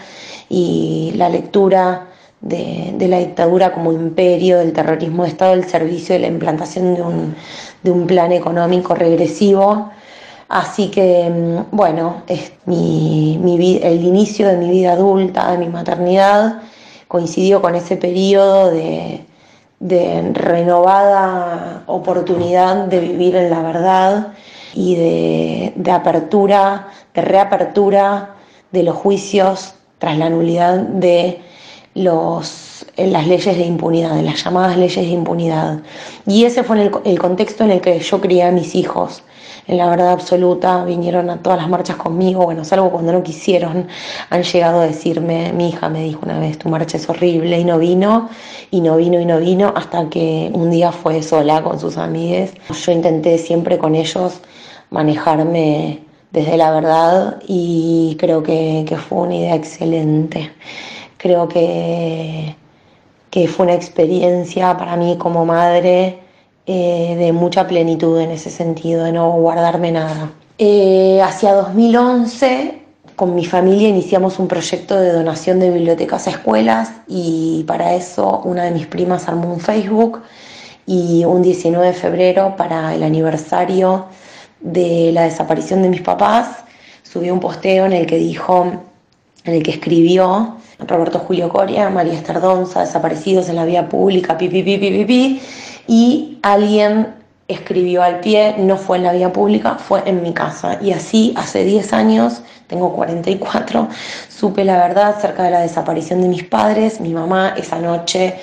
[0.48, 2.08] y la lectura
[2.40, 7.02] de, la dictadura como imperio, del terrorismo de Estado, el servicio de la implantación de
[7.02, 7.34] un,
[7.82, 9.90] de un plan económico regresivo.
[10.48, 12.22] Así que, mm, bueno,
[12.66, 16.62] mi, el inicio de mi vida adulta, de mi maternidad,
[17.08, 19.24] coincidió con ese periodo de
[20.32, 24.32] renovada oportunidad de vivir en la verdad
[24.74, 28.36] y de, apertura, de reapertura
[28.70, 31.40] de los juicios tras la nulidad de
[31.94, 35.80] los, las leyes de impunidad, de las llamadas leyes de impunidad.
[36.26, 39.22] Y ese fue el, el contexto en el que yo crié a mis hijos
[39.66, 43.86] en la verdad absoluta, vinieron a todas las marchas conmigo, bueno, salvo cuando no quisieron,
[44.30, 47.64] han llegado a decirme, mi hija me dijo una vez, tu marcha es horrible y
[47.64, 48.28] no vino,
[48.70, 52.52] y no vino y no vino, hasta que un día fue sola con sus amigues.
[52.70, 54.40] Yo intenté siempre con ellos
[54.90, 56.00] manejarme
[56.32, 60.50] desde la verdad y creo que, fue una idea excelente.
[61.18, 62.56] Creo que,
[63.30, 66.21] que fue una experiencia para mí como madre
[66.66, 70.30] eh, de mucha plenitud en ese sentido, de no guardarme nada.
[70.58, 72.82] Eh, hacia 2011,
[73.16, 78.42] con mi familia iniciamos un proyecto de donación de bibliotecas a escuelas y para eso
[78.44, 80.22] una de mis primas armó un Facebook
[80.86, 84.06] y un 19 de febrero para el aniversario
[84.60, 86.64] de la desaparición de mis papás
[87.02, 88.72] subió un posteo en el que dijo,
[89.44, 94.48] en el que escribió Roberto Julio Coria, María Estardonza, desaparecidos en la vía pública, pi,
[94.48, 95.42] pi, pi, pi, pi,
[95.86, 97.14] y alguien
[97.48, 100.78] escribió al pie, no fue en la vía pública, fue en mi casa.
[100.80, 103.88] Y así hace 10 años, tengo 44,
[104.28, 108.36] supe la verdad acerca de la desaparición de mis padres, mi mamá esa noche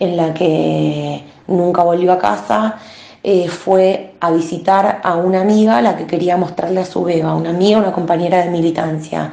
[0.00, 2.78] en la que nunca volvió a casa.
[3.24, 7.50] Eh, fue a visitar a una amiga la que quería mostrarle a su beba, una
[7.50, 9.32] amiga, una compañera de militancia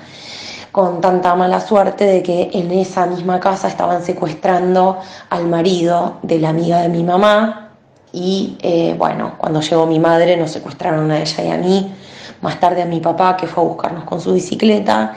[0.76, 5.00] con tanta mala suerte de que en esa misma casa estaban secuestrando
[5.30, 7.70] al marido de la amiga de mi mamá
[8.12, 11.94] y eh, bueno, cuando llegó mi madre nos secuestraron a ella y a mí,
[12.42, 15.16] más tarde a mi papá que fue a buscarnos con su bicicleta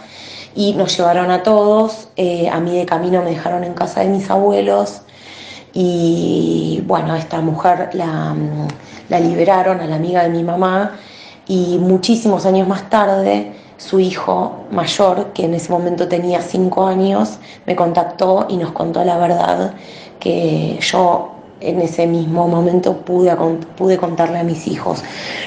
[0.55, 4.11] y nos llevaron a todos, eh, a mí de camino me dejaron en casa de
[4.11, 5.01] mis abuelos
[5.73, 8.33] y bueno, a esta mujer la,
[9.09, 10.93] la liberaron, a la amiga de mi mamá
[11.49, 17.39] y muchísimos años más tarde su hijo mayor, que en ese momento tenía cinco años,
[17.65, 19.75] me contactó y nos contó la verdad
[20.19, 23.35] que yo en ese mismo momento pude,
[23.77, 25.03] pude contarle a mis hijos.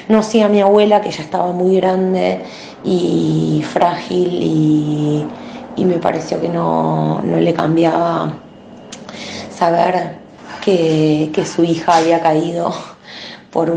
[0.08, 2.42] No sé a mi abuela, que ya estaba muy grande
[2.84, 5.28] y frágil y,
[5.78, 8.34] me pareció que no, le cambiaba
[9.54, 10.20] saber
[10.64, 12.72] que, su hija había caído
[13.52, 13.72] por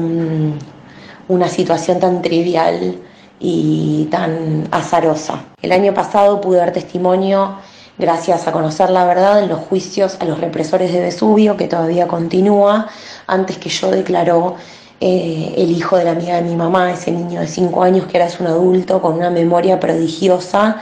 [1.29, 3.01] una situación tan trivial
[3.47, 5.45] y tan azarosa.
[5.61, 7.57] El año pasado pude dar testimonio,
[7.99, 12.09] gracias a conocer la verdad, en los juicios a los represores de Vesubio, que todavía
[12.09, 12.89] continúa,
[13.27, 14.57] antes que yo declaró
[14.99, 18.17] eh, el hijo de la amiga de mi mamá, ese niño de 5 años que
[18.17, 20.81] ahora es un adulto con una memoria prodigiosa.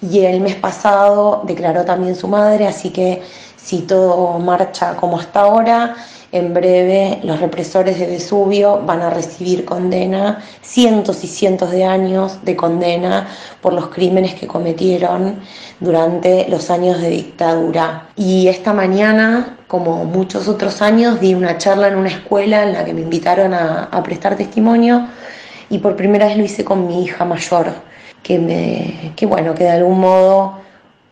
[0.00, 3.22] Y el mes pasado declaró también su madre, así que
[3.64, 5.96] si todo marcha como hasta ahora,
[6.32, 12.44] en breve los represores de Vesubio van a recibir condena, cientos y cientos de años
[12.44, 13.28] de condena
[13.62, 15.36] por los crímenes que cometieron
[15.80, 18.08] durante los años de dictadura.
[18.16, 22.84] Y esta mañana, como muchos otros años, di una charla en una escuela en la
[22.84, 25.06] que me invitaron a, prestar testimonio
[25.70, 27.72] y por primera vez lo hice con mi hija mayor,
[28.22, 30.63] que, me, que bueno, que de algún modo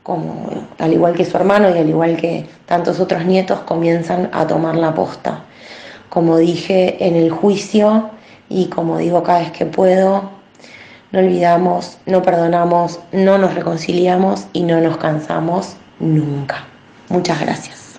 [0.03, 0.49] como,
[0.79, 4.77] al igual que su hermano y al igual que tantos otros nietos, comienzan a tomar
[4.77, 5.45] la posta.
[6.09, 8.11] Como dije en el juicio
[8.49, 10.31] y como digo cada vez que puedo,
[11.13, 16.65] no olvidamos, no perdonamos, no nos reconciliamos y no nos cansamos nunca.
[17.09, 17.99] Muchas gracias.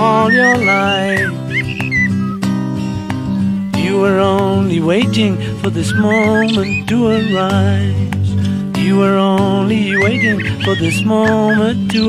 [0.00, 0.06] You
[4.06, 7.20] only waiting for this moment to.
[8.80, 12.00] You only waiting for this moment to.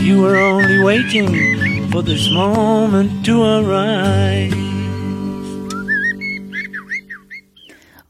[0.00, 3.42] You only waiting for this moment to.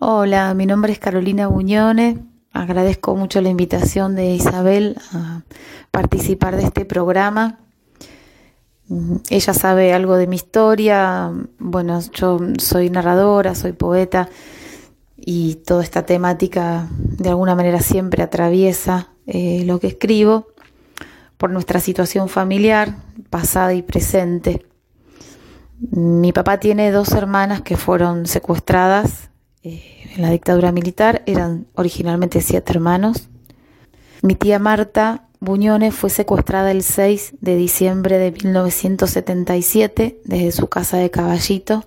[0.00, 2.18] Hola, mi nombre es Carolina Buñone.
[2.52, 5.44] Agradezco mucho la invitación de Isabel a
[5.90, 7.56] participar de este programa.
[9.30, 11.32] Ella sabe algo de mi historia.
[11.58, 14.28] Bueno, yo soy narradora, soy poeta
[15.16, 20.48] y toda esta temática de alguna manera siempre atraviesa eh, lo que escribo
[21.36, 22.96] por nuestra situación familiar,
[23.30, 24.66] pasada y presente.
[25.90, 29.30] Mi papá tiene dos hermanas que fueron secuestradas
[29.62, 29.82] eh,
[30.14, 33.28] en la dictadura militar, eran originalmente siete hermanos.
[34.22, 40.98] Mi tía Marta Buñones fue secuestrada el 6 de diciembre de 1977 desde su casa
[40.98, 41.84] de Caballito,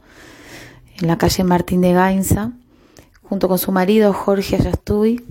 [1.00, 2.52] en la calle Martín de Gainza,
[3.24, 5.24] junto con su marido Jorge Ayastuy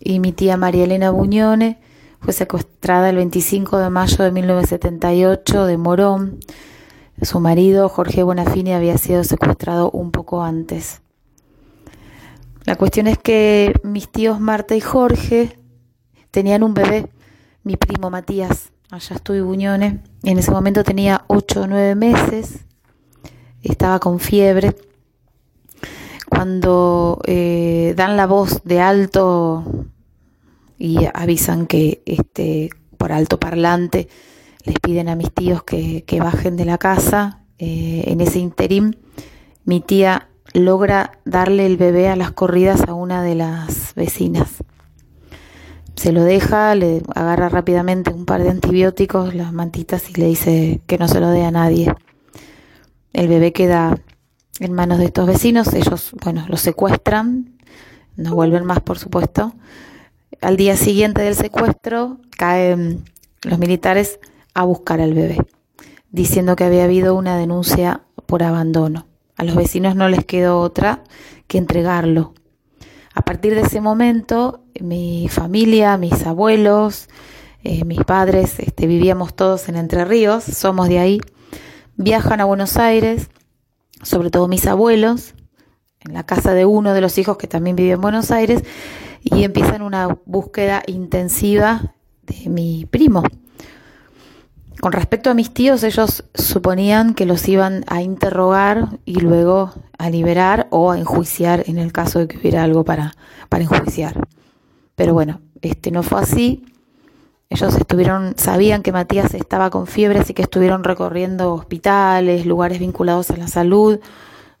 [0.00, 1.76] y mi tía María Elena Buñones
[2.18, 6.40] fue secuestrada el 25 de mayo de 1978 de Morón.
[7.22, 11.00] Su marido Jorge Bonafini había sido secuestrado un poco antes.
[12.64, 15.56] La cuestión es que mis tíos Marta y Jorge
[16.32, 17.08] tenían un bebé,
[17.68, 22.64] mi primo Matías, allá estuve Buñones, en ese momento tenía 8 o 9 meses,
[23.62, 24.74] estaba con fiebre.
[26.30, 29.84] Cuando eh, dan la voz de alto
[30.78, 34.08] y avisan que este, por alto parlante
[34.64, 38.94] les piden a mis tíos que, bajen de la casa, eh, en ese interim
[39.66, 44.64] mi tía logra darle el bebé a las corridas a una de las vecinas.
[45.98, 50.80] Se lo deja, le agarra rápidamente un par de antibióticos, las mantitas y le dice
[50.86, 51.92] que no se lo dé a nadie.
[53.12, 53.98] El bebé queda
[54.60, 57.58] en manos de estos vecinos, ellos, bueno, lo secuestran,
[58.14, 59.54] no vuelven más, por supuesto.
[60.40, 63.02] Al día siguiente del secuestro caen
[63.42, 64.20] los militares
[64.54, 65.38] a buscar al bebé,
[66.12, 69.08] diciendo que había habido una denuncia por abandono.
[69.36, 71.02] A los vecinos no les quedó otra
[71.48, 72.34] que entregarlo.
[73.18, 77.08] A partir de ese momento, mi familia, mis abuelos,
[77.64, 81.20] eh, mis padres, este, vivíamos todos en Entre Ríos, somos de ahí,
[81.96, 83.28] viajan a Buenos Aires,
[84.04, 85.34] sobre todo mis abuelos,
[85.98, 88.62] en la casa de uno de los hijos que también vive en Buenos Aires,
[89.24, 93.24] y empiezan una búsqueda intensiva de mi primo.
[94.80, 100.08] Con respecto a mis tíos, ellos suponían que los iban a interrogar y luego a
[100.08, 103.14] liberar o a enjuiciar en el caso de que hubiera algo para,
[103.48, 104.28] para enjuiciar.
[104.94, 106.64] Pero bueno, este no fue así.
[107.50, 113.30] Ellos estuvieron, sabían que Matías estaba con fiebre, así que estuvieron recorriendo hospitales, lugares vinculados
[113.30, 113.98] a la salud.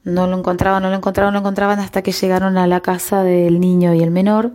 [0.04, 3.22] No lo encontraban, no lo encontraban, no lo encontraban hasta que llegaron a la casa
[3.22, 4.52] del niño y el menor.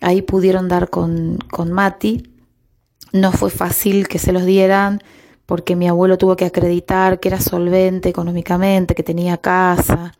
[0.00, 2.29] Ahí pudieron dar con, con Mati.
[3.12, 5.00] No fue fácil que se los dieran
[5.46, 10.14] porque mi abuelo tuvo que acreditar que era solvente económicamente, que tenía casa,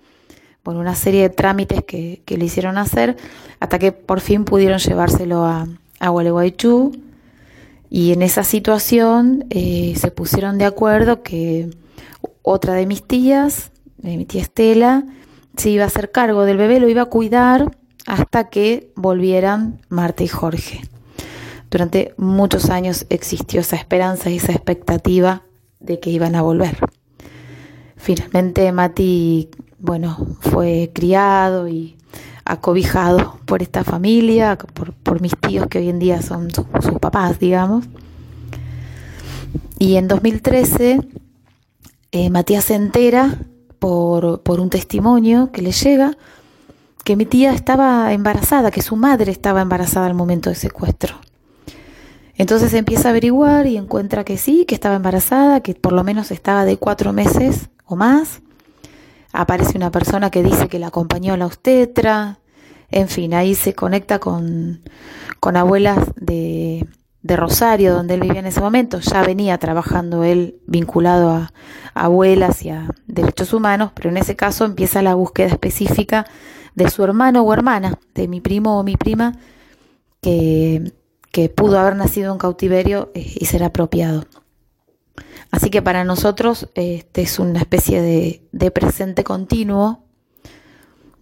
[0.64, 3.16] bueno, una serie de trámites que, que le hicieron hacer
[3.60, 5.68] hasta que por fin pudieron llevárselo a,
[6.00, 6.92] a Gualeguaychú
[7.90, 11.70] y en esa situación eh, se pusieron de acuerdo que
[12.42, 15.04] otra de mis tías, de mi tía Estela,
[15.56, 17.76] se iba a hacer cargo del bebé, lo iba a cuidar
[18.06, 20.82] hasta que volvieran Marta y Jorge.
[21.70, 25.42] Durante muchos años existió esa esperanza y esa expectativa
[25.78, 26.78] de que iban a volver.
[27.96, 31.96] Finalmente Mati, bueno, fue criado y
[32.44, 36.66] acobijado por esta familia, por, mis tíos que hoy en día son sus
[37.00, 37.84] papás, digamos.
[39.78, 41.00] Y en 2013
[42.12, 43.38] eh, Matías se entera
[43.78, 46.16] por, por un testimonio que le llega
[47.04, 51.29] que mi tía estaba embarazada, que su madre estaba embarazada al momento del secuestro.
[52.40, 56.30] Entonces empieza a averiguar y encuentra que sí, que estaba embarazada, que por lo menos
[56.30, 58.40] estaba de cuatro meses o más.
[59.30, 62.38] Aparece una persona que dice que la acompañó a la obstetra.
[62.90, 64.80] En fin, ahí se conecta con,
[65.38, 66.88] con abuelas de,
[67.20, 71.52] de Rosario, donde él vivía en ese momento, ya venía trabajando él vinculado a,
[71.92, 76.24] abuelas y a derechos humanos, pero en ese caso empieza la búsqueda específica
[76.74, 79.34] de su hermano o hermana, de mi primo o mi prima,
[80.22, 80.94] que,
[81.30, 84.26] que pudo haber nacido en cautiverio eh, y ser apropiado.
[85.50, 88.00] Así que para nosotros este es una especie
[88.52, 90.04] de, presente continuo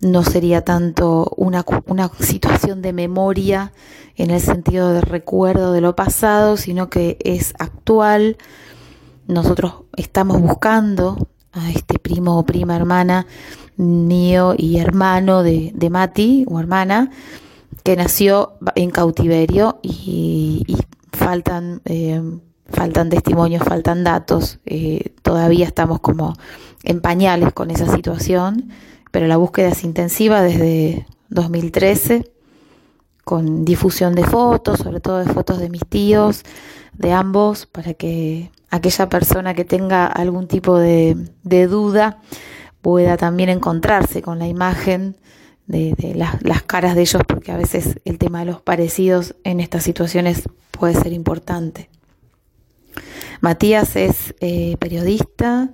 [0.00, 3.72] no sería tanto una, una, situación de memoria
[4.14, 8.36] en el sentido de recuerdo de lo pasado, sino que es actual.
[9.26, 13.26] Nosotros estamos buscando a este primo o prima hermana
[13.76, 17.11] mío y hermano de, de Mati o hermana
[17.89, 20.76] que nació en cautiverio y,
[21.11, 22.20] faltan eh,
[22.66, 26.34] faltan testimonios, faltan datos, eh, todavía estamos como
[26.84, 28.70] en pañales con esa situación
[29.11, 32.30] pero la búsqueda es intensiva desde 2013
[33.24, 36.43] con difusión de fotos, sobre todo de fotos de mis tíos,
[36.95, 42.20] de ambos, para que aquella persona que tenga algún tipo de, duda
[42.80, 45.16] pueda también encontrarse con la imagen
[45.68, 49.84] de, las caras de ellos, porque a veces el tema de los parecidos en estas
[49.84, 51.88] situaciones puede ser importante.
[53.40, 55.70] Matías es eh, periodista,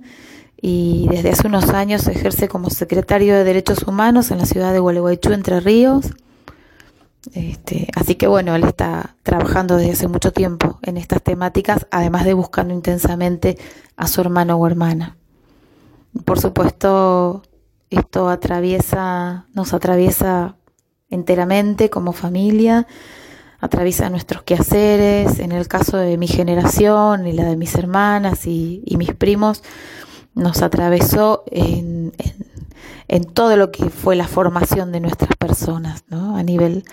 [0.67, 4.79] y desde hace unos años ejerce como secretario de Derechos Humanos en la ciudad de
[4.79, 6.07] Gualeguaychú, Entre Ríos.
[7.33, 12.25] Este, así que bueno, él está trabajando desde hace mucho tiempo en estas temáticas, además
[12.25, 13.59] de buscando intensamente
[13.95, 15.17] a su hermano o hermana.
[16.23, 17.43] Por supuesto,
[17.89, 20.55] esto atraviesa, nos atraviesa
[21.09, 22.87] enteramente como familia,
[23.59, 28.83] atraviesa nuestros quehaceres, en el caso de mi generación y la de mis hermanas y
[28.97, 29.63] mis primos,
[30.35, 32.13] nos atravesó en,
[33.33, 36.35] todo lo que fue la formación de nuestras personas, ¿no?
[36.35, 36.83] A nivel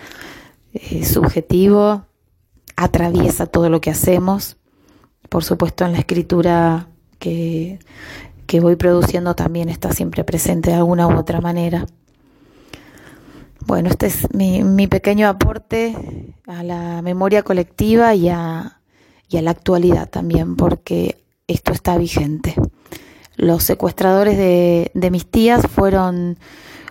[0.73, 2.05] eh, subjetivo,
[2.75, 4.57] atraviesa todo lo que hacemos.
[5.29, 6.87] Por supuesto, en la escritura
[7.19, 7.79] que,
[8.45, 11.85] que voy produciendo también está siempre presente de alguna u otra manera.
[13.65, 15.95] Bueno, este es mi, mi pequeño aporte
[16.47, 18.81] a la memoria colectiva y a,
[19.29, 22.55] y a la actualidad también, porque esto está vigente.
[23.35, 26.37] Los secuestradores de, mis tías fueron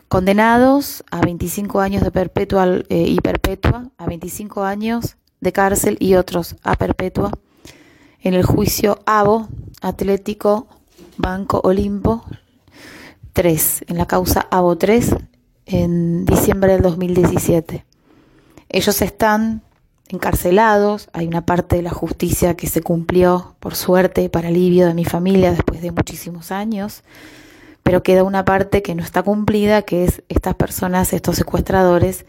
[0.09, 6.14] condenados a 25 años de perpetua eh, y perpetua, a 25 años de cárcel y
[6.14, 7.32] otros a perpetua
[8.20, 9.48] en el juicio ABO,
[9.80, 10.68] Atlético
[11.16, 12.24] Banco Olimpo
[13.32, 15.14] 3, en la causa ABO 3,
[15.66, 17.84] en diciembre del 2017.
[18.68, 19.62] Ellos están
[20.08, 24.94] encarcelados, hay una parte de la justicia que se cumplió, por suerte, para alivio de
[24.94, 27.02] mi familia después de muchísimos años,
[27.82, 32.26] pero queda una parte que no está cumplida, que es estas personas, estos secuestradores,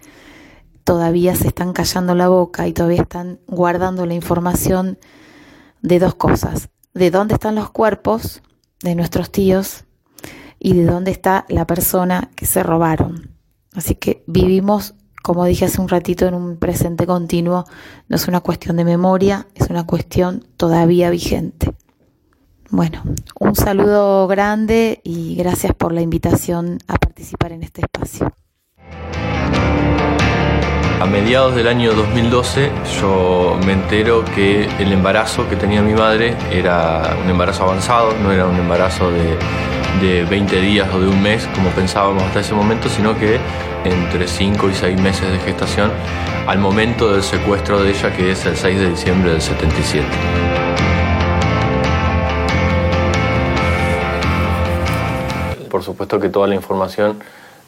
[0.84, 4.98] todavía se están callando la boca y todavía están guardando la información
[5.82, 8.42] de dos cosas, de dónde están los cuerpos
[8.84, 9.86] de nuestros tíos
[10.60, 13.32] y de dónde está la persona que se robaron.
[13.74, 17.64] Así que vivimos como dije hace un ratito, en un presente continuo,
[18.10, 21.74] no es una cuestión de memoria, es una cuestión todavía vigente.
[22.70, 23.02] Bueno,
[23.40, 28.34] un saludo grande y gracias por la invitación a participar en este espacio.
[31.04, 36.38] A mediados del año 2012 yo me entero que el embarazo que tenía mi madre
[36.50, 39.38] era un embarazo avanzado, no era un embarazo de,
[40.02, 43.38] de 20 días o de un mes como pensábamos hasta ese momento, sino que
[43.84, 45.92] entre 5 y 6 meses de gestación
[46.48, 50.08] al momento del secuestro de ella, que es el 6 de diciembre del 77.
[55.70, 57.20] Por supuesto que toda la información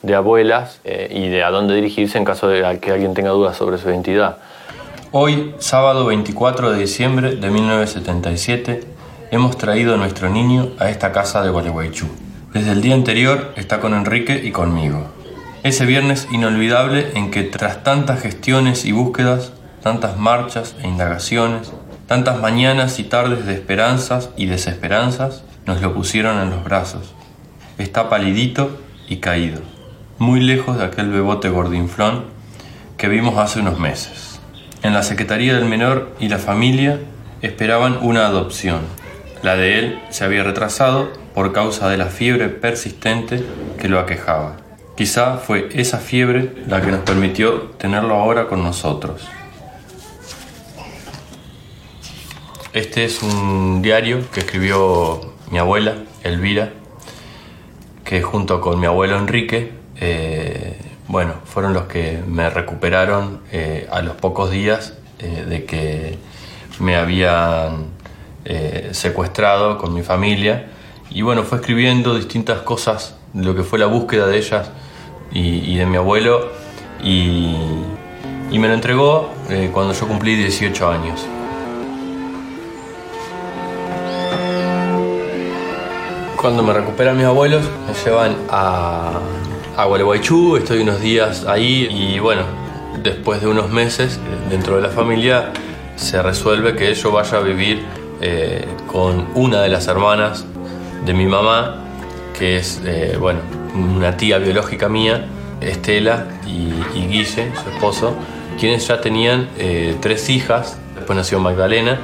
[0.05, 3.57] de abuelas eh, y de a dónde dirigirse en caso de que alguien tenga dudas
[3.57, 4.37] sobre su identidad.
[5.11, 8.83] Hoy, sábado 24 de diciembre de 1977,
[9.31, 12.07] hemos traído a nuestro niño a esta casa de Gualeguaychú.
[12.53, 15.07] Desde el día anterior está con Enrique y conmigo.
[15.63, 19.51] Ese viernes inolvidable en que tras tantas gestiones y búsquedas,
[19.81, 21.71] tantas marchas e indagaciones,
[22.07, 27.13] tantas mañanas y tardes de esperanzas y desesperanzas, nos lo pusieron en los brazos.
[27.77, 28.77] Está palidito
[29.07, 29.61] y caído,
[30.17, 32.25] muy lejos de aquel bebote gordinflón
[32.97, 34.39] que vimos hace unos meses.
[34.83, 36.99] En la Secretaría del Menor y la familia
[37.41, 38.81] esperaban una adopción.
[39.43, 43.43] La de él se había retrasado por causa de la fiebre persistente
[43.79, 44.57] que lo aquejaba.
[44.95, 49.27] Quizá fue esa fiebre la que nos permitió tenerlo ahora con nosotros.
[52.71, 56.71] Este es un diario que escribió mi abuela, Elvira,
[58.05, 60.77] que junto con mi abuelo Enrique, eh,
[61.07, 66.17] bueno, fueron los que me recuperaron eh, a los pocos días eh, de que
[66.79, 67.95] me habían
[68.91, 70.67] secuestrado con mi familia
[71.09, 74.69] y bueno, fue escribiendo distintas cosas lo que fue la búsqueda de ellas
[75.31, 76.51] y, de mi abuelo.
[77.03, 77.55] Y,
[78.51, 79.31] me lo entregó
[79.73, 81.25] cuando yo cumplí 18 años.
[86.37, 89.19] Cuando me recuperan mis abuelos, me llevan a,
[89.77, 92.43] a Gualeguaychú, estoy unos días ahí y bueno,
[93.03, 94.19] después de unos meses
[94.49, 95.51] dentro de la familia
[95.97, 97.83] se resuelve que yo vaya a vivir
[98.21, 100.45] eh, con una de las hermanas
[101.05, 101.83] de mi mamá,
[102.37, 103.41] que es, eh, bueno,
[103.73, 105.25] una tía biológica mía,
[105.59, 106.71] Estela y,
[107.07, 108.15] Guille, su esposo,
[108.57, 111.99] quienes ya tenían eh, tres hijas, después nació Magdalena.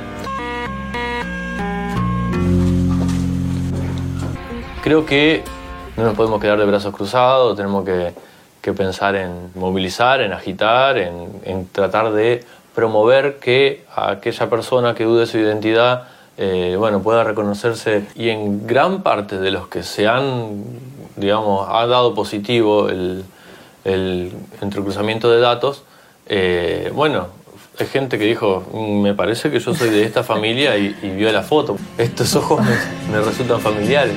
[4.84, 5.44] Creo que
[6.02, 8.14] no nos podemos quedar de brazos cruzados, tenemos que,
[8.74, 12.43] pensar en movilizar, en agitar, en, tratar de
[12.76, 16.04] promover que aquella persona que dude su identidad
[16.38, 20.64] eh, bueno, pueda reconocerse y en gran parte de los que se han,
[21.16, 23.26] digamos, ha dado positivo el,
[23.84, 24.32] el
[24.62, 25.84] entrecruzamiento de datos,
[26.28, 27.28] eh, bueno,
[27.80, 31.32] hay gente que dijo, mm, me parece que yo soy de esta familia y, vio
[31.32, 31.78] la foto.
[31.97, 32.62] Estos ojos
[33.12, 34.16] me resultan familiares.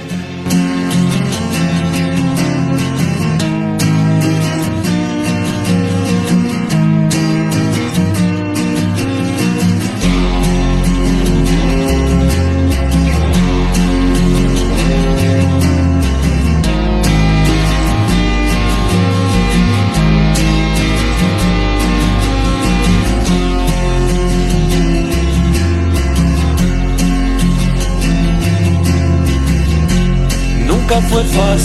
[31.35, 31.59] Fue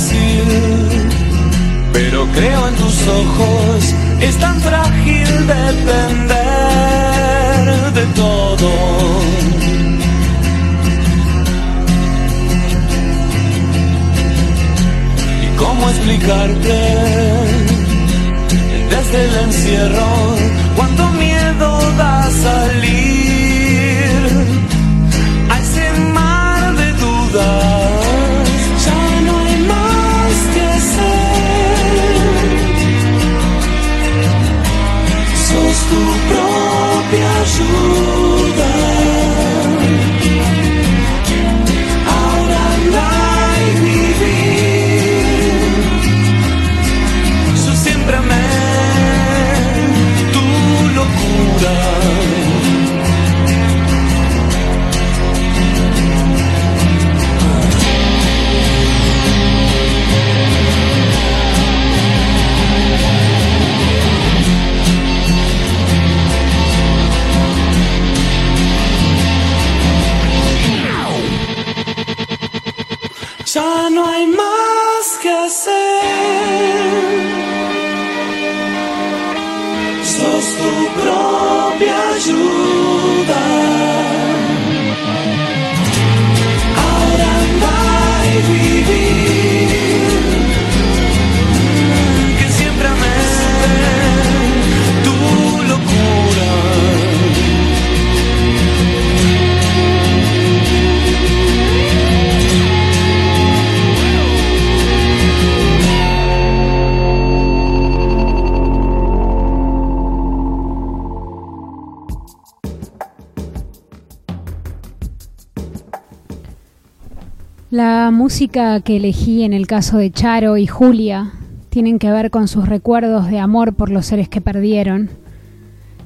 [118.20, 121.32] música que elegí en el caso de Charo y Julia
[121.70, 125.10] tienen que ver con sus recuerdos de amor por los seres que perdieron.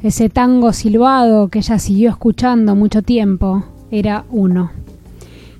[0.03, 4.69] Ese tango silbado que ella siguió escuchando mucho tiempo era uno.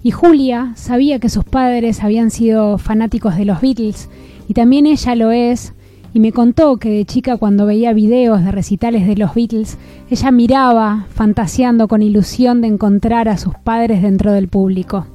[0.03, 4.07] Y Julia sabía que sus padres habían sido fanáticos de los Beatles
[4.47, 5.73] y también ella lo es
[6.13, 9.79] y me contó que de chica cuando veía videos de recitales de los Beatles,
[10.11, 15.07] ella miraba, fantaseando con ilusión de encontrar a sus padres dentro del público.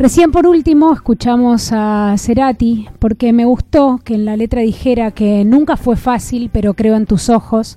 [0.00, 5.44] Recién por último escuchamos a Cerati porque me gustó que en la letra dijera que
[5.44, 7.76] nunca fue fácil, pero creo en tus ojos,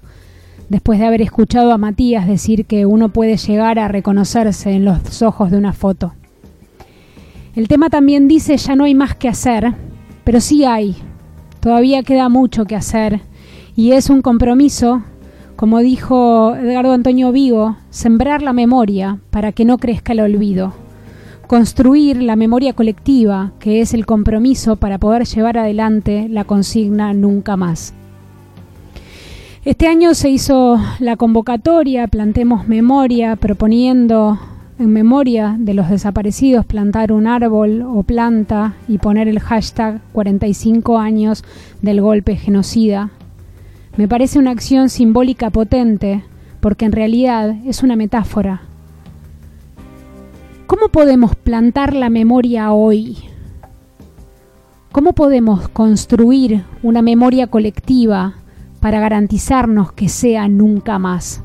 [0.70, 5.22] después de haber escuchado a Matías decir que uno puede llegar a reconocerse en los
[5.22, 6.14] ojos de una foto.
[7.56, 9.74] El tema también dice ya no hay más que hacer,
[10.24, 10.96] pero sí hay,
[11.60, 13.20] todavía queda mucho que hacer
[13.76, 15.04] y es un compromiso,
[15.58, 20.83] como dijo Edgardo Antonio Vigo, sembrar la memoria para que no crezca el olvido
[21.48, 27.58] construir la memoria colectiva, que es el compromiso para poder llevar adelante la consigna Nunca
[27.58, 27.94] más.
[29.66, 34.40] Este año se hizo la convocatoria Plantemos Memoria, proponiendo
[34.80, 40.98] en memoria de los desaparecidos plantar un árbol o planta y poner el hashtag 45
[40.98, 41.44] años
[41.82, 43.12] del golpe genocida.
[43.96, 46.24] Me parece una acción simbólica potente
[46.60, 48.64] porque en realidad es una metáfora
[50.74, 53.20] ¿Cómo podemos plantar la memoria hoy?
[54.92, 58.34] ¿Cómo podemos construir una memoria colectiva
[58.80, 61.44] para garantizarnos que sea nunca más?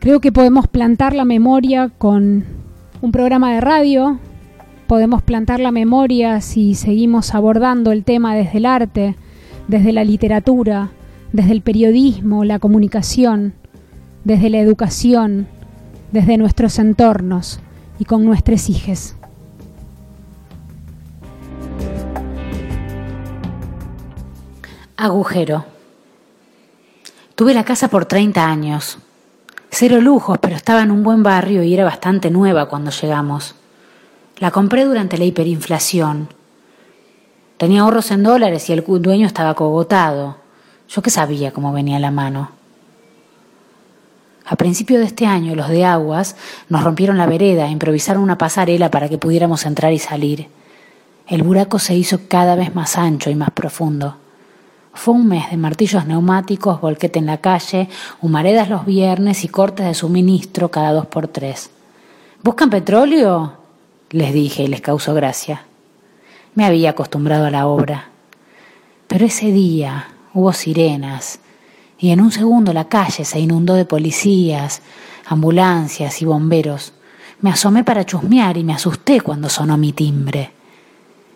[0.00, 2.44] Creo que podemos plantar la memoria con
[3.00, 4.18] un programa de radio,
[4.88, 9.14] podemos plantar la memoria si seguimos abordando el tema desde el arte,
[9.68, 10.90] desde la literatura,
[11.32, 13.54] desde el periodismo, la comunicación,
[14.24, 15.46] desde la educación,
[16.12, 17.60] desde nuestros entornos
[17.98, 19.14] y con nuestros hijos.
[24.96, 25.66] Agujero.
[27.34, 28.98] Tuve la casa por 30 años.
[29.70, 33.54] Cero lujos, pero estaba en un buen barrio y era bastante nueva cuando llegamos.
[34.38, 36.28] La compré durante la hiperinflación.
[37.58, 40.38] Tenía ahorros en dólares y el dueño estaba cogotado.
[40.88, 42.55] Yo qué sabía cómo venía la mano.
[44.48, 46.36] A principio de este año, los de Aguas
[46.68, 50.48] nos rompieron la vereda e improvisaron una pasarela para que pudiéramos entrar y salir.
[51.26, 54.18] El buraco se hizo cada vez más ancho y más profundo.
[54.94, 57.88] Fue un mes de martillos neumáticos, volquete en la calle,
[58.22, 61.70] humaredas los viernes y cortes de suministro cada dos por tres.
[62.44, 63.54] ¿Buscan petróleo?
[64.10, 65.64] les dije y les causó gracia.
[66.54, 68.10] Me había acostumbrado a la obra.
[69.08, 71.40] Pero ese día hubo sirenas,
[71.98, 74.82] y en un segundo la calle se inundó de policías,
[75.26, 76.92] ambulancias y bomberos.
[77.40, 80.52] Me asomé para chusmear y me asusté cuando sonó mi timbre.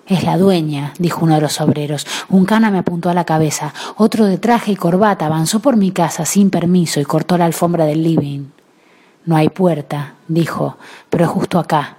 [0.06, 2.06] Es la dueña, dijo uno de los obreros.
[2.28, 3.72] Un cana me apuntó a la cabeza.
[3.96, 7.84] Otro de traje y corbata avanzó por mi casa sin permiso y cortó la alfombra
[7.84, 8.46] del living.
[9.26, 10.78] No hay puerta, dijo,
[11.10, 11.98] pero es justo acá.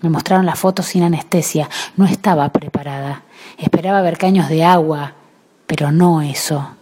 [0.00, 1.68] Me mostraron las fotos sin anestesia.
[1.96, 3.22] No estaba preparada.
[3.58, 5.12] Esperaba ver caños de agua,
[5.66, 6.75] pero no eso.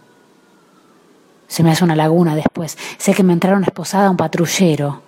[1.47, 2.77] Se me hace una laguna después.
[2.97, 5.01] Sé que me entraron esposada un patrullero.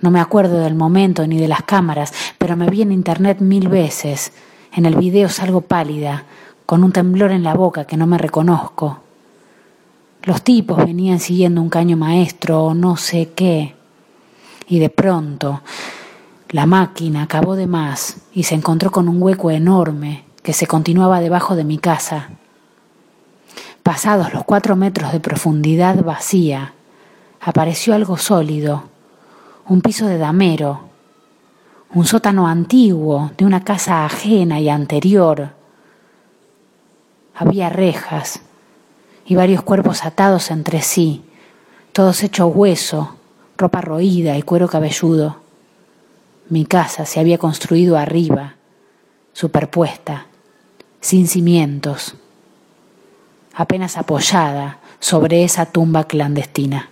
[0.00, 3.68] No me acuerdo del momento ni de las cámaras, pero me vi en internet mil
[3.68, 4.32] veces.
[4.72, 6.24] En el video salgo pálida,
[6.66, 9.00] con un temblor en la boca que no me reconozco.
[10.22, 13.74] Los tipos venían siguiendo un caño maestro o no sé qué.
[14.68, 15.62] Y de pronto
[16.50, 21.20] la máquina acabó de más y se encontró con un hueco enorme que se continuaba
[21.20, 22.30] debajo de mi casa.
[23.88, 26.74] Pasados los cuatro metros de profundidad vacía,
[27.40, 28.82] apareció algo sólido,
[29.66, 30.90] un piso de damero,
[31.94, 35.52] un sótano antiguo de una casa ajena y anterior.
[37.34, 38.42] Había rejas
[39.24, 41.24] y varios cuerpos atados entre sí,
[41.94, 43.16] todos hechos hueso,
[43.56, 45.36] ropa roída y cuero cabelludo.
[46.50, 48.56] Mi casa se había construido arriba,
[49.32, 50.26] superpuesta,
[51.00, 52.16] sin cimientos
[53.58, 56.90] apenas apoyada sobre esa tumba clandestina.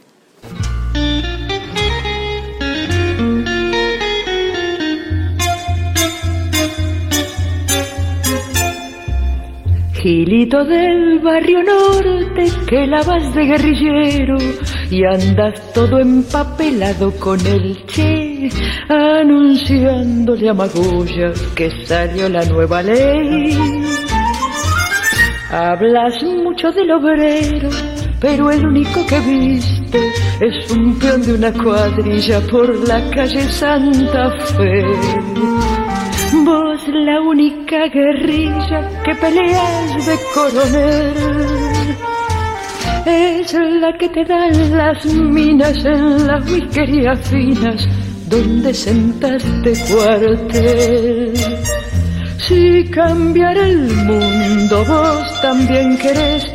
[9.95, 14.37] Gilito del barrio norte que lavas de guerrillero
[14.91, 18.49] y andas todo empapelado con el che,
[18.89, 23.96] anunciándole a Magulla que salió la nueva ley
[25.51, 27.69] Hablas mucho del obrero,
[28.21, 30.01] pero el único que viste
[30.41, 34.83] es un peón de una cuadrilla por la calle Santa Fe.
[36.45, 41.15] Vos la única guerrilla que peleas de coronel
[43.07, 47.89] es la que te dan las minas en las whiskerías finas
[48.29, 51.33] donde sentaste cuartel.
[52.47, 56.47] Si cambiara el mundo, vos también querés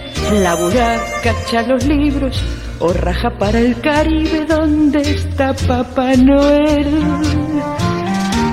[0.42, 2.42] laburar, cachar los libros
[2.80, 6.88] o raja para el Caribe donde está Papá Noel.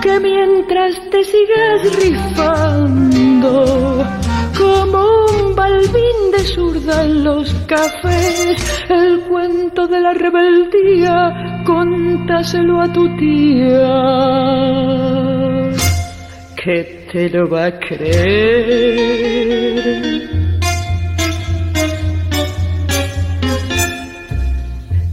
[0.03, 3.55] Que mientras te sigas rifando
[4.59, 5.05] como
[5.41, 13.17] un balbín de zurda en los cafés, el cuento de la rebeldía, contáselo a tu
[13.17, 13.95] tía,
[16.63, 19.19] que te lo va a creer.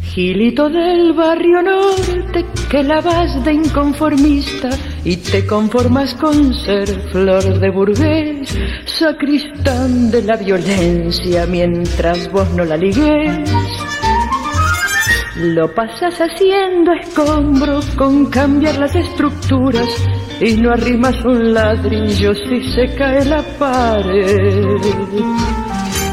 [0.01, 4.69] Gilito del barrio norte que la vas de inconformista
[5.03, 12.63] y te conformas con ser flor de burgués, sacristán de la violencia mientras vos no
[12.65, 13.51] la ligues.
[15.37, 19.89] Lo pasas haciendo escombro con cambiar las estructuras
[20.41, 24.81] y no arrimas un ladrillo si se cae la pared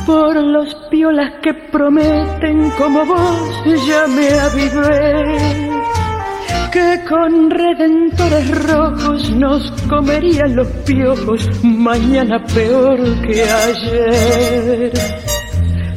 [0.07, 5.73] por los piolas que prometen como vos ya me avivé
[6.73, 14.93] que con redentores rojos nos comerían los piojos mañana peor que ayer.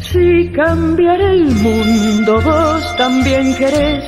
[0.01, 4.03] Si cambiar el mundo vos también querés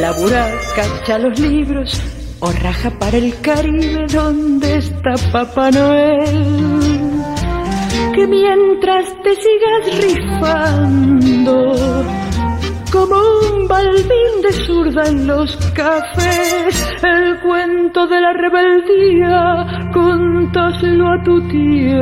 [0.00, 6.98] laburar, cacha los libros o raja para el Caribe donde está Papá Noel
[8.14, 11.74] que mientras te sigas rifando
[12.90, 13.16] como
[13.52, 21.40] un balbín de zurda en los cafés, el cuento de la rebeldía, contáselo a tu
[21.48, 22.00] tía,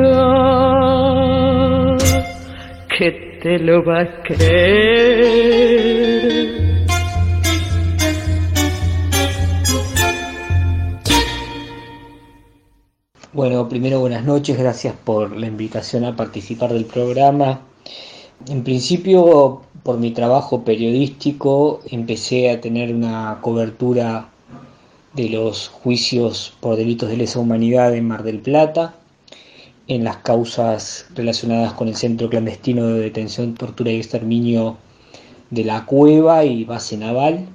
[2.97, 5.17] que te lo va a creer.
[13.37, 17.61] Bueno, primero buenas noches, gracias por la invitación a participar del programa.
[18.49, 24.31] En principio, por mi trabajo periodístico, empecé a tener una cobertura
[25.13, 28.95] de los juicios por delitos de lesa humanidad en Mar del Plata,
[29.87, 34.79] en las causas relacionadas con el centro clandestino de detención, tortura y exterminio
[35.51, 37.47] de la cueva y base naval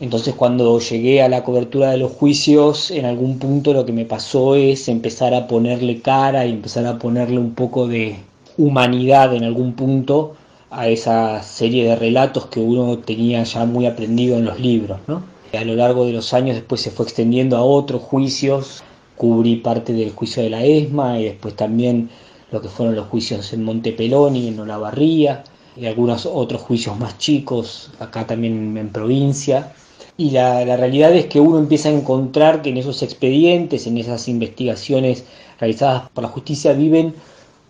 [0.00, 4.06] entonces cuando llegué a la cobertura de los juicios, en algún punto lo que me
[4.06, 8.16] pasó es empezar a ponerle cara y empezar a ponerle un poco de
[8.56, 10.34] humanidad en algún punto
[10.70, 14.98] a esa serie de relatos que uno tenía ya muy aprendido en los libros.
[15.06, 15.22] ¿no?
[15.52, 18.82] A lo largo de los años después se fue extendiendo a otros juicios,
[19.16, 22.08] cubrí parte del juicio de la ESMA y después también
[22.52, 25.44] lo que fueron los juicios en Montepeloni, en Olavarría,
[25.76, 29.72] y algunos otros juicios más chicos, acá también en provincia.
[30.20, 34.28] Y la, realidad es que uno empieza a encontrar que en esos expedientes, en esas
[34.28, 35.24] investigaciones
[35.58, 37.14] realizadas por la justicia, viven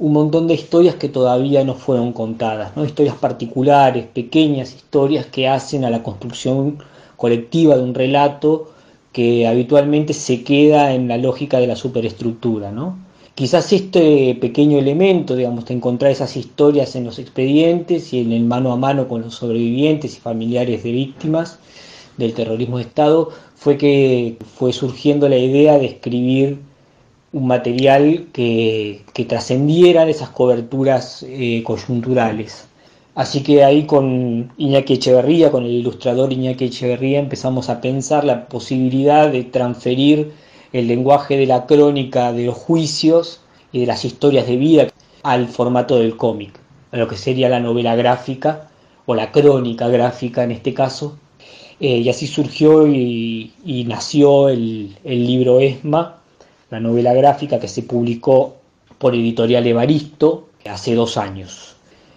[0.01, 2.84] un montón de historias que todavía no fueron contadas, ¿no?
[2.84, 6.82] historias particulares, pequeñas historias que hacen a la construcción
[7.16, 8.72] colectiva de un relato
[9.12, 12.72] que habitualmente se queda en la lógica de la superestructura.
[12.72, 12.98] ¿no?
[13.36, 18.42] Quizás este pequeño elemento, digamos, de encontrar esas historias en los expedientes y en el
[18.42, 21.61] mano a mano con los sobrevivientes y familiares de víctimas,
[22.21, 26.59] del terrorismo de Estado fue que fue surgiendo la idea de escribir
[27.33, 32.66] un material que, que trascendiera esas coberturas eh, coyunturales.
[33.14, 38.47] Así que ahí con Iñaki Echeverría, con el ilustrador Iñaki Echeverría, empezamos a pensar la
[38.49, 40.33] posibilidad de transferir
[40.73, 43.41] el lenguaje de la crónica de los juicios
[43.73, 44.87] y de las historias de vida
[45.23, 46.59] al formato del cómic,
[46.93, 48.71] a lo que sería la novela gráfica
[49.07, 51.18] o la crónica gráfica en este caso,
[51.81, 53.53] eh, y así surgió y,
[53.89, 56.18] nació el, libro ESMA,
[56.70, 58.57] la novela gráfica que se publicó
[58.99, 61.76] por Editorial Evaristo hace dos años.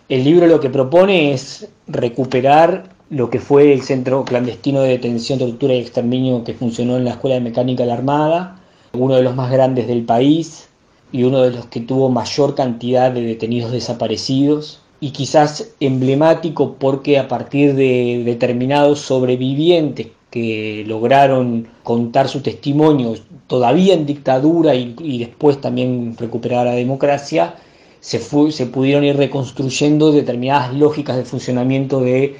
[0.09, 5.39] El libro lo que propone es recuperar lo que fue el centro clandestino de detención,
[5.39, 8.59] tortura y exterminio que funcionó en la Escuela de Mecánica de la Armada,
[8.91, 10.67] uno de los más grandes del país
[11.13, 17.19] y uno de los que tuvo mayor cantidad de detenidos desaparecidos y quizás emblemático porque
[17.19, 23.15] a partir de determinados sobrevivientes que lograron contar su testimonio
[23.47, 27.55] todavía en dictadura y, después también recuperar la democracia,
[27.99, 32.37] se, se pudieron ir reconstruyendo determinadas lógicas de funcionamiento de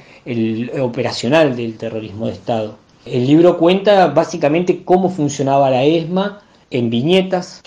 [0.81, 2.77] operacional del terrorismo de Estado.
[3.05, 6.41] El libro cuenta básicamente cómo funcionaba la ESMA
[6.71, 7.61] en viñetas,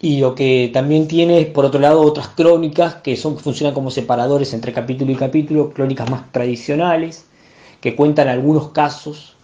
[0.00, 4.54] y lo que también tiene por otro lado otras crónicas que son funcionan como separadores
[4.54, 7.26] entre capítulo y capítulo, crónicas más tradicionales
[7.80, 9.36] que cuentan algunos casos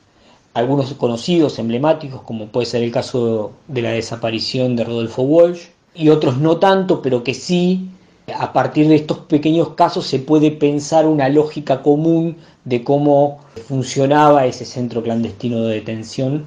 [0.54, 6.08] algunos conocidos, emblemáticos, como puede ser el caso de la desaparición de Rodolfo Walsh, y
[6.08, 7.90] otros no tanto, pero que sí,
[8.34, 14.46] a partir de estos pequeños casos se puede pensar una lógica común de cómo funcionaba
[14.46, 16.46] ese centro clandestino de detención,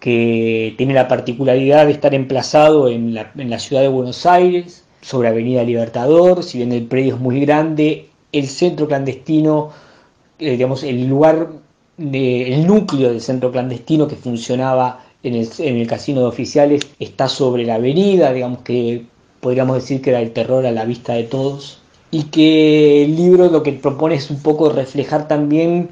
[0.00, 5.62] que tiene la particularidad de estar emplazado en la, ciudad de Buenos Aires, sobre Avenida
[5.62, 9.70] Libertador, si bien el predio es muy grande, el centro clandestino,
[10.38, 11.48] eh, digamos, el lugar,
[11.96, 16.82] de, el núcleo del centro clandestino que funcionaba en el, en el casino de oficiales
[17.00, 19.06] está sobre la avenida, digamos que
[19.40, 21.80] podríamos decir que era el terror a la vista de todos,
[22.10, 25.90] y que el libro lo que propone es un poco reflejar también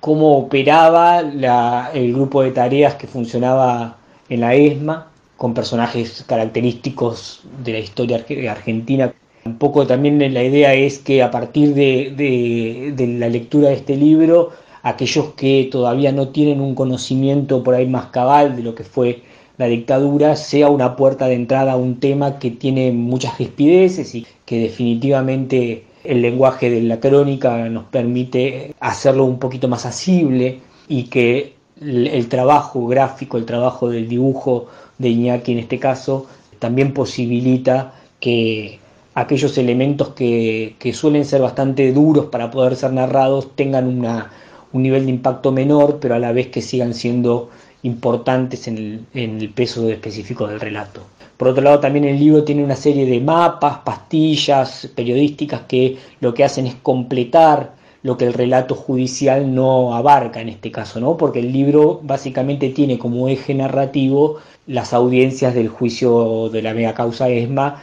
[0.00, 3.98] cómo operaba la, el grupo de tareas que funcionaba
[4.28, 9.10] en la ESMA, con personajes característicos de la historia argentina.
[9.46, 14.50] Un poco también la idea es que a partir de, la lectura de este libro,
[14.82, 19.22] aquellos que todavía no tienen un conocimiento por ahí más cabal de lo que fue
[19.56, 24.26] la dictadura sea una puerta de entrada a un tema que tiene muchas rispideces y
[24.44, 31.04] que definitivamente el lenguaje de la crónica nos permite hacerlo un poquito más asible y
[31.04, 34.66] que el, trabajo gráfico, el trabajo del dibujo
[34.98, 36.26] de Iñaki en este caso,
[36.58, 38.78] también posibilita que
[39.14, 44.30] aquellos elementos que, que suelen ser bastante duros para poder ser narrados tengan una,
[44.72, 47.50] un nivel de impacto menor, pero a la vez que sigan siendo
[47.82, 51.02] importantes en el, en el, peso específico del relato.
[51.40, 56.34] Por otro lado, también el libro tiene una serie de mapas, pastillas periodísticas que lo
[56.34, 57.72] que hacen es completar
[58.02, 61.16] lo que el relato judicial no abarca en este caso, ¿no?
[61.16, 64.36] Porque el libro básicamente tiene como eje narrativo
[64.66, 67.80] las audiencias del juicio de la mega causa ESMA.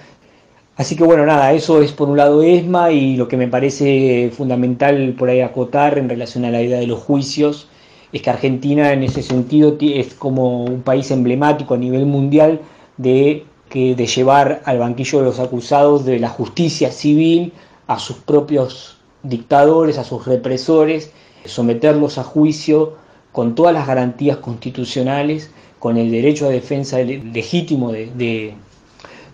[0.75, 4.29] Así que bueno, nada, eso es por un lado ESMA y lo que me parece
[4.37, 7.67] fundamental por ahí acotar en relación a la idea de los juicios
[8.13, 12.61] es que Argentina en ese sentido es como un país emblemático a nivel mundial
[12.97, 17.53] de, que, de llevar al banquillo de los acusados de la justicia civil
[17.87, 21.11] a sus propios dictadores, a sus represores,
[21.45, 22.95] someterlos a juicio
[23.31, 28.11] con todas las garantías constitucionales, con el derecho a defensa legítimo de,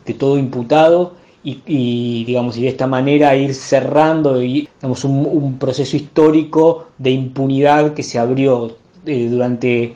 [0.06, 5.98] de, todo imputado y, digamos y de esta manera ir cerrando digamos, un, un, proceso
[5.98, 9.96] histórico de impunidad que se abrió eh, durante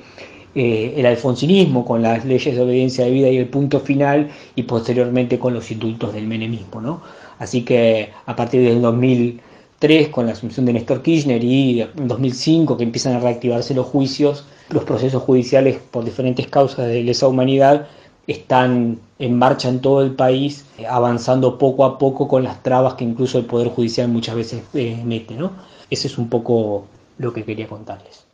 [0.58, 4.64] eh, el alfonsinismo con las leyes de obediencia de vida y el punto final y
[4.64, 7.02] posteriormente con los indultos del menemismo ¿no?
[7.40, 12.78] así que a partir del 2003 con la asunción de Néstor Kirchner y en 2005
[12.78, 17.88] que empiezan a reactivarse los juicios los procesos judiciales por diferentes causas de lesa humanidad
[18.28, 23.06] están en marcha en todo el país, avanzando poco a poco con las trabas que
[23.06, 25.36] incluso el Poder Judicial muchas veces eh, mete.
[25.36, 25.52] ¿no?
[25.90, 26.86] Ese es un poco
[27.18, 28.27] lo que quería contarles.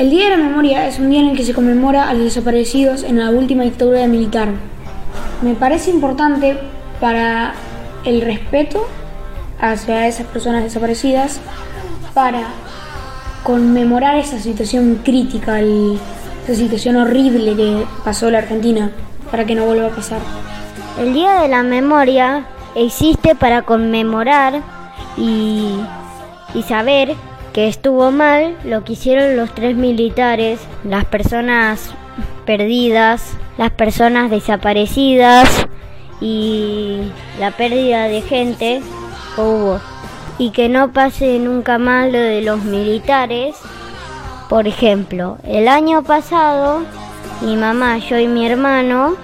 [0.00, 2.24] El Día de la Memoria es un día en el que se conmemora a los
[2.24, 4.48] desaparecidos en la última dictadura militar.
[5.42, 6.56] Me parece importante
[6.98, 7.52] para
[8.06, 8.88] el respeto
[9.60, 11.42] hacia esas personas desaparecidas,
[12.14, 12.44] para
[13.42, 15.98] conmemorar esa situación crítica, el,
[16.44, 18.92] esa situación horrible que pasó la Argentina,
[19.30, 20.20] para que no vuelva a pasar.
[20.98, 24.62] El Día de la Memoria existe para conmemorar
[25.18, 25.74] y,
[26.54, 27.16] y saber
[27.52, 31.90] que estuvo mal lo que hicieron los tres militares, las personas
[32.46, 35.66] perdidas, las personas desaparecidas
[36.20, 37.00] y
[37.38, 38.82] la pérdida de gente
[39.36, 39.80] hubo.
[40.38, 43.56] Y que no pase nunca más lo de los militares.
[44.48, 46.82] Por ejemplo, el año pasado
[47.42, 49.16] mi mamá, yo y mi hermano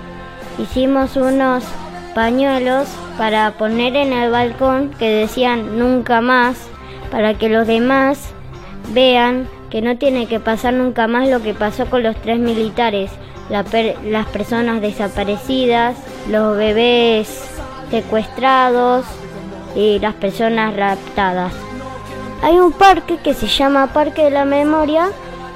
[0.58, 1.62] hicimos unos
[2.14, 2.88] pañuelos
[3.18, 6.56] para poner en el balcón que decían nunca más
[7.10, 8.30] para que los demás
[8.92, 13.10] vean que no tiene que pasar nunca más lo que pasó con los tres militares,
[13.48, 15.96] las personas desaparecidas,
[16.28, 17.50] los bebés
[17.90, 19.04] secuestrados
[19.74, 21.52] y las personas raptadas.
[22.42, 25.08] Hay un parque que se llama Parque de la Memoria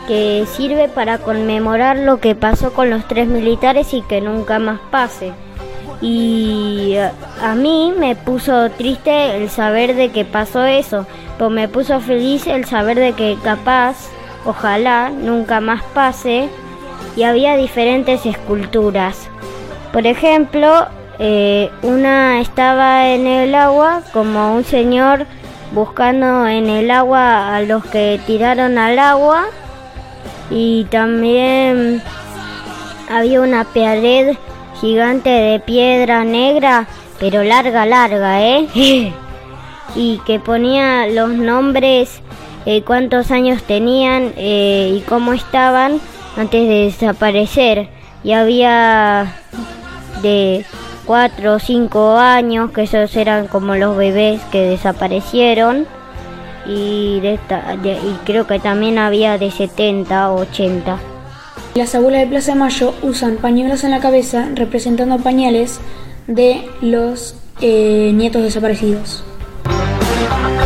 [0.07, 4.81] que sirve para conmemorar lo que pasó con los tres militares y que nunca más
[4.91, 5.33] pase.
[6.01, 6.97] Y
[7.43, 11.07] a mí me puso triste el saber de que pasó eso,
[11.41, 13.97] pero me puso feliz el saber de que capaz,
[14.45, 16.51] ojalá, nunca más pase.
[17.17, 19.31] Y había diferentes esculturas.
[19.91, 20.87] Por ejemplo,
[21.19, 25.25] eh, una estaba en el agua como un señor
[25.73, 29.47] buscando en el agua a los que tiraron al agua.
[30.51, 32.03] Y también
[33.09, 34.37] había una pared
[34.79, 36.87] gigante de piedra negra,
[37.19, 39.15] pero larga, larga, ¿eh?
[39.97, 42.21] y que ponía los nombres
[42.67, 46.01] eh, cuántos años tenían eh, y cómo estaban
[46.37, 47.89] antes de desaparecer.
[48.23, 49.35] Y había
[50.23, 50.65] de
[51.07, 55.87] 4 o 5 años, que esos eran como los bebés que desaparecieron.
[56.67, 60.99] Y, de esta- y creo que también había de 70 o 80.
[61.75, 65.81] Las abuelas de Plaza Mayo usan pañuelos en la cabeza representando pañales
[66.27, 69.25] de los eh, nietos desaparecidos.
[70.21, 70.60] No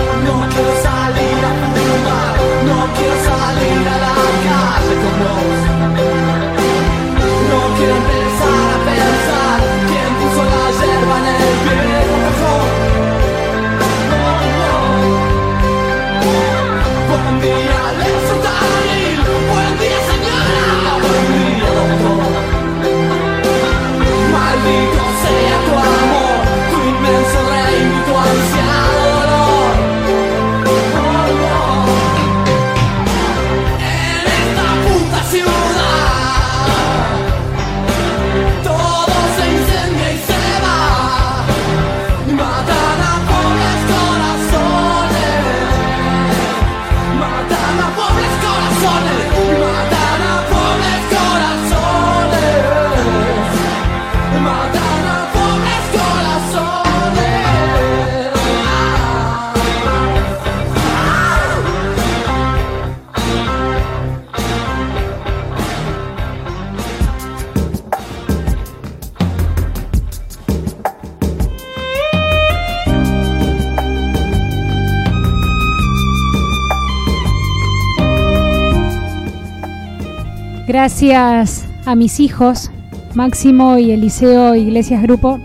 [80.74, 82.68] Gracias a mis hijos,
[83.14, 85.38] Máximo y Eliseo Iglesias Grupo,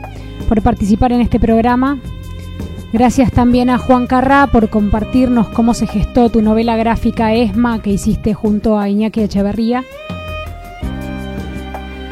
[0.48, 2.00] por participar en este programa.
[2.94, 7.92] Gracias también a Juan Carrá por compartirnos cómo se gestó tu novela gráfica ESMA que
[7.92, 9.84] hiciste junto a Iñaki Echeverría.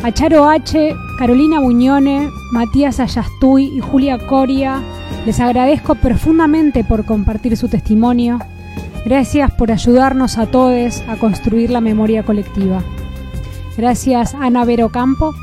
[0.04, 4.84] A Charo H., Carolina Buñone, Matías Ayastuy y Julia Coria,
[5.26, 8.38] les agradezco profundamente por compartir su testimonio.
[9.06, 12.84] Gracias por ayudarnos a todos a construir la memoria colectiva.
[13.78, 15.36] Gracias Ana Vero Campo.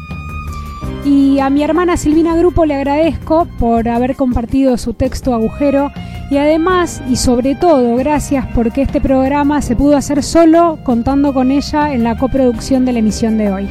[1.05, 5.93] Y a mi hermana Silvina Grupo le agradezco por haber compartido su texto agujero
[6.31, 11.51] y además y sobre todo gracias porque este programa se pudo hacer solo contando con
[11.51, 13.69] ella en la coproducción de la emisión de hoy.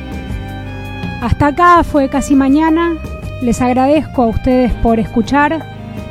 [1.21, 2.95] Hasta acá fue casi mañana.
[3.41, 5.65] Les agradezco a ustedes por escuchar,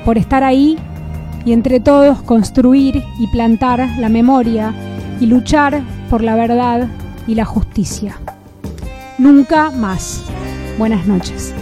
[0.04, 0.76] por estar ahí
[1.44, 4.74] y entre todos construir y plantar la memoria
[5.20, 5.80] y luchar
[6.10, 6.88] por la verdad
[7.26, 8.16] y la justicia.
[9.22, 10.20] Nunca más.
[10.78, 11.54] Buenas noches.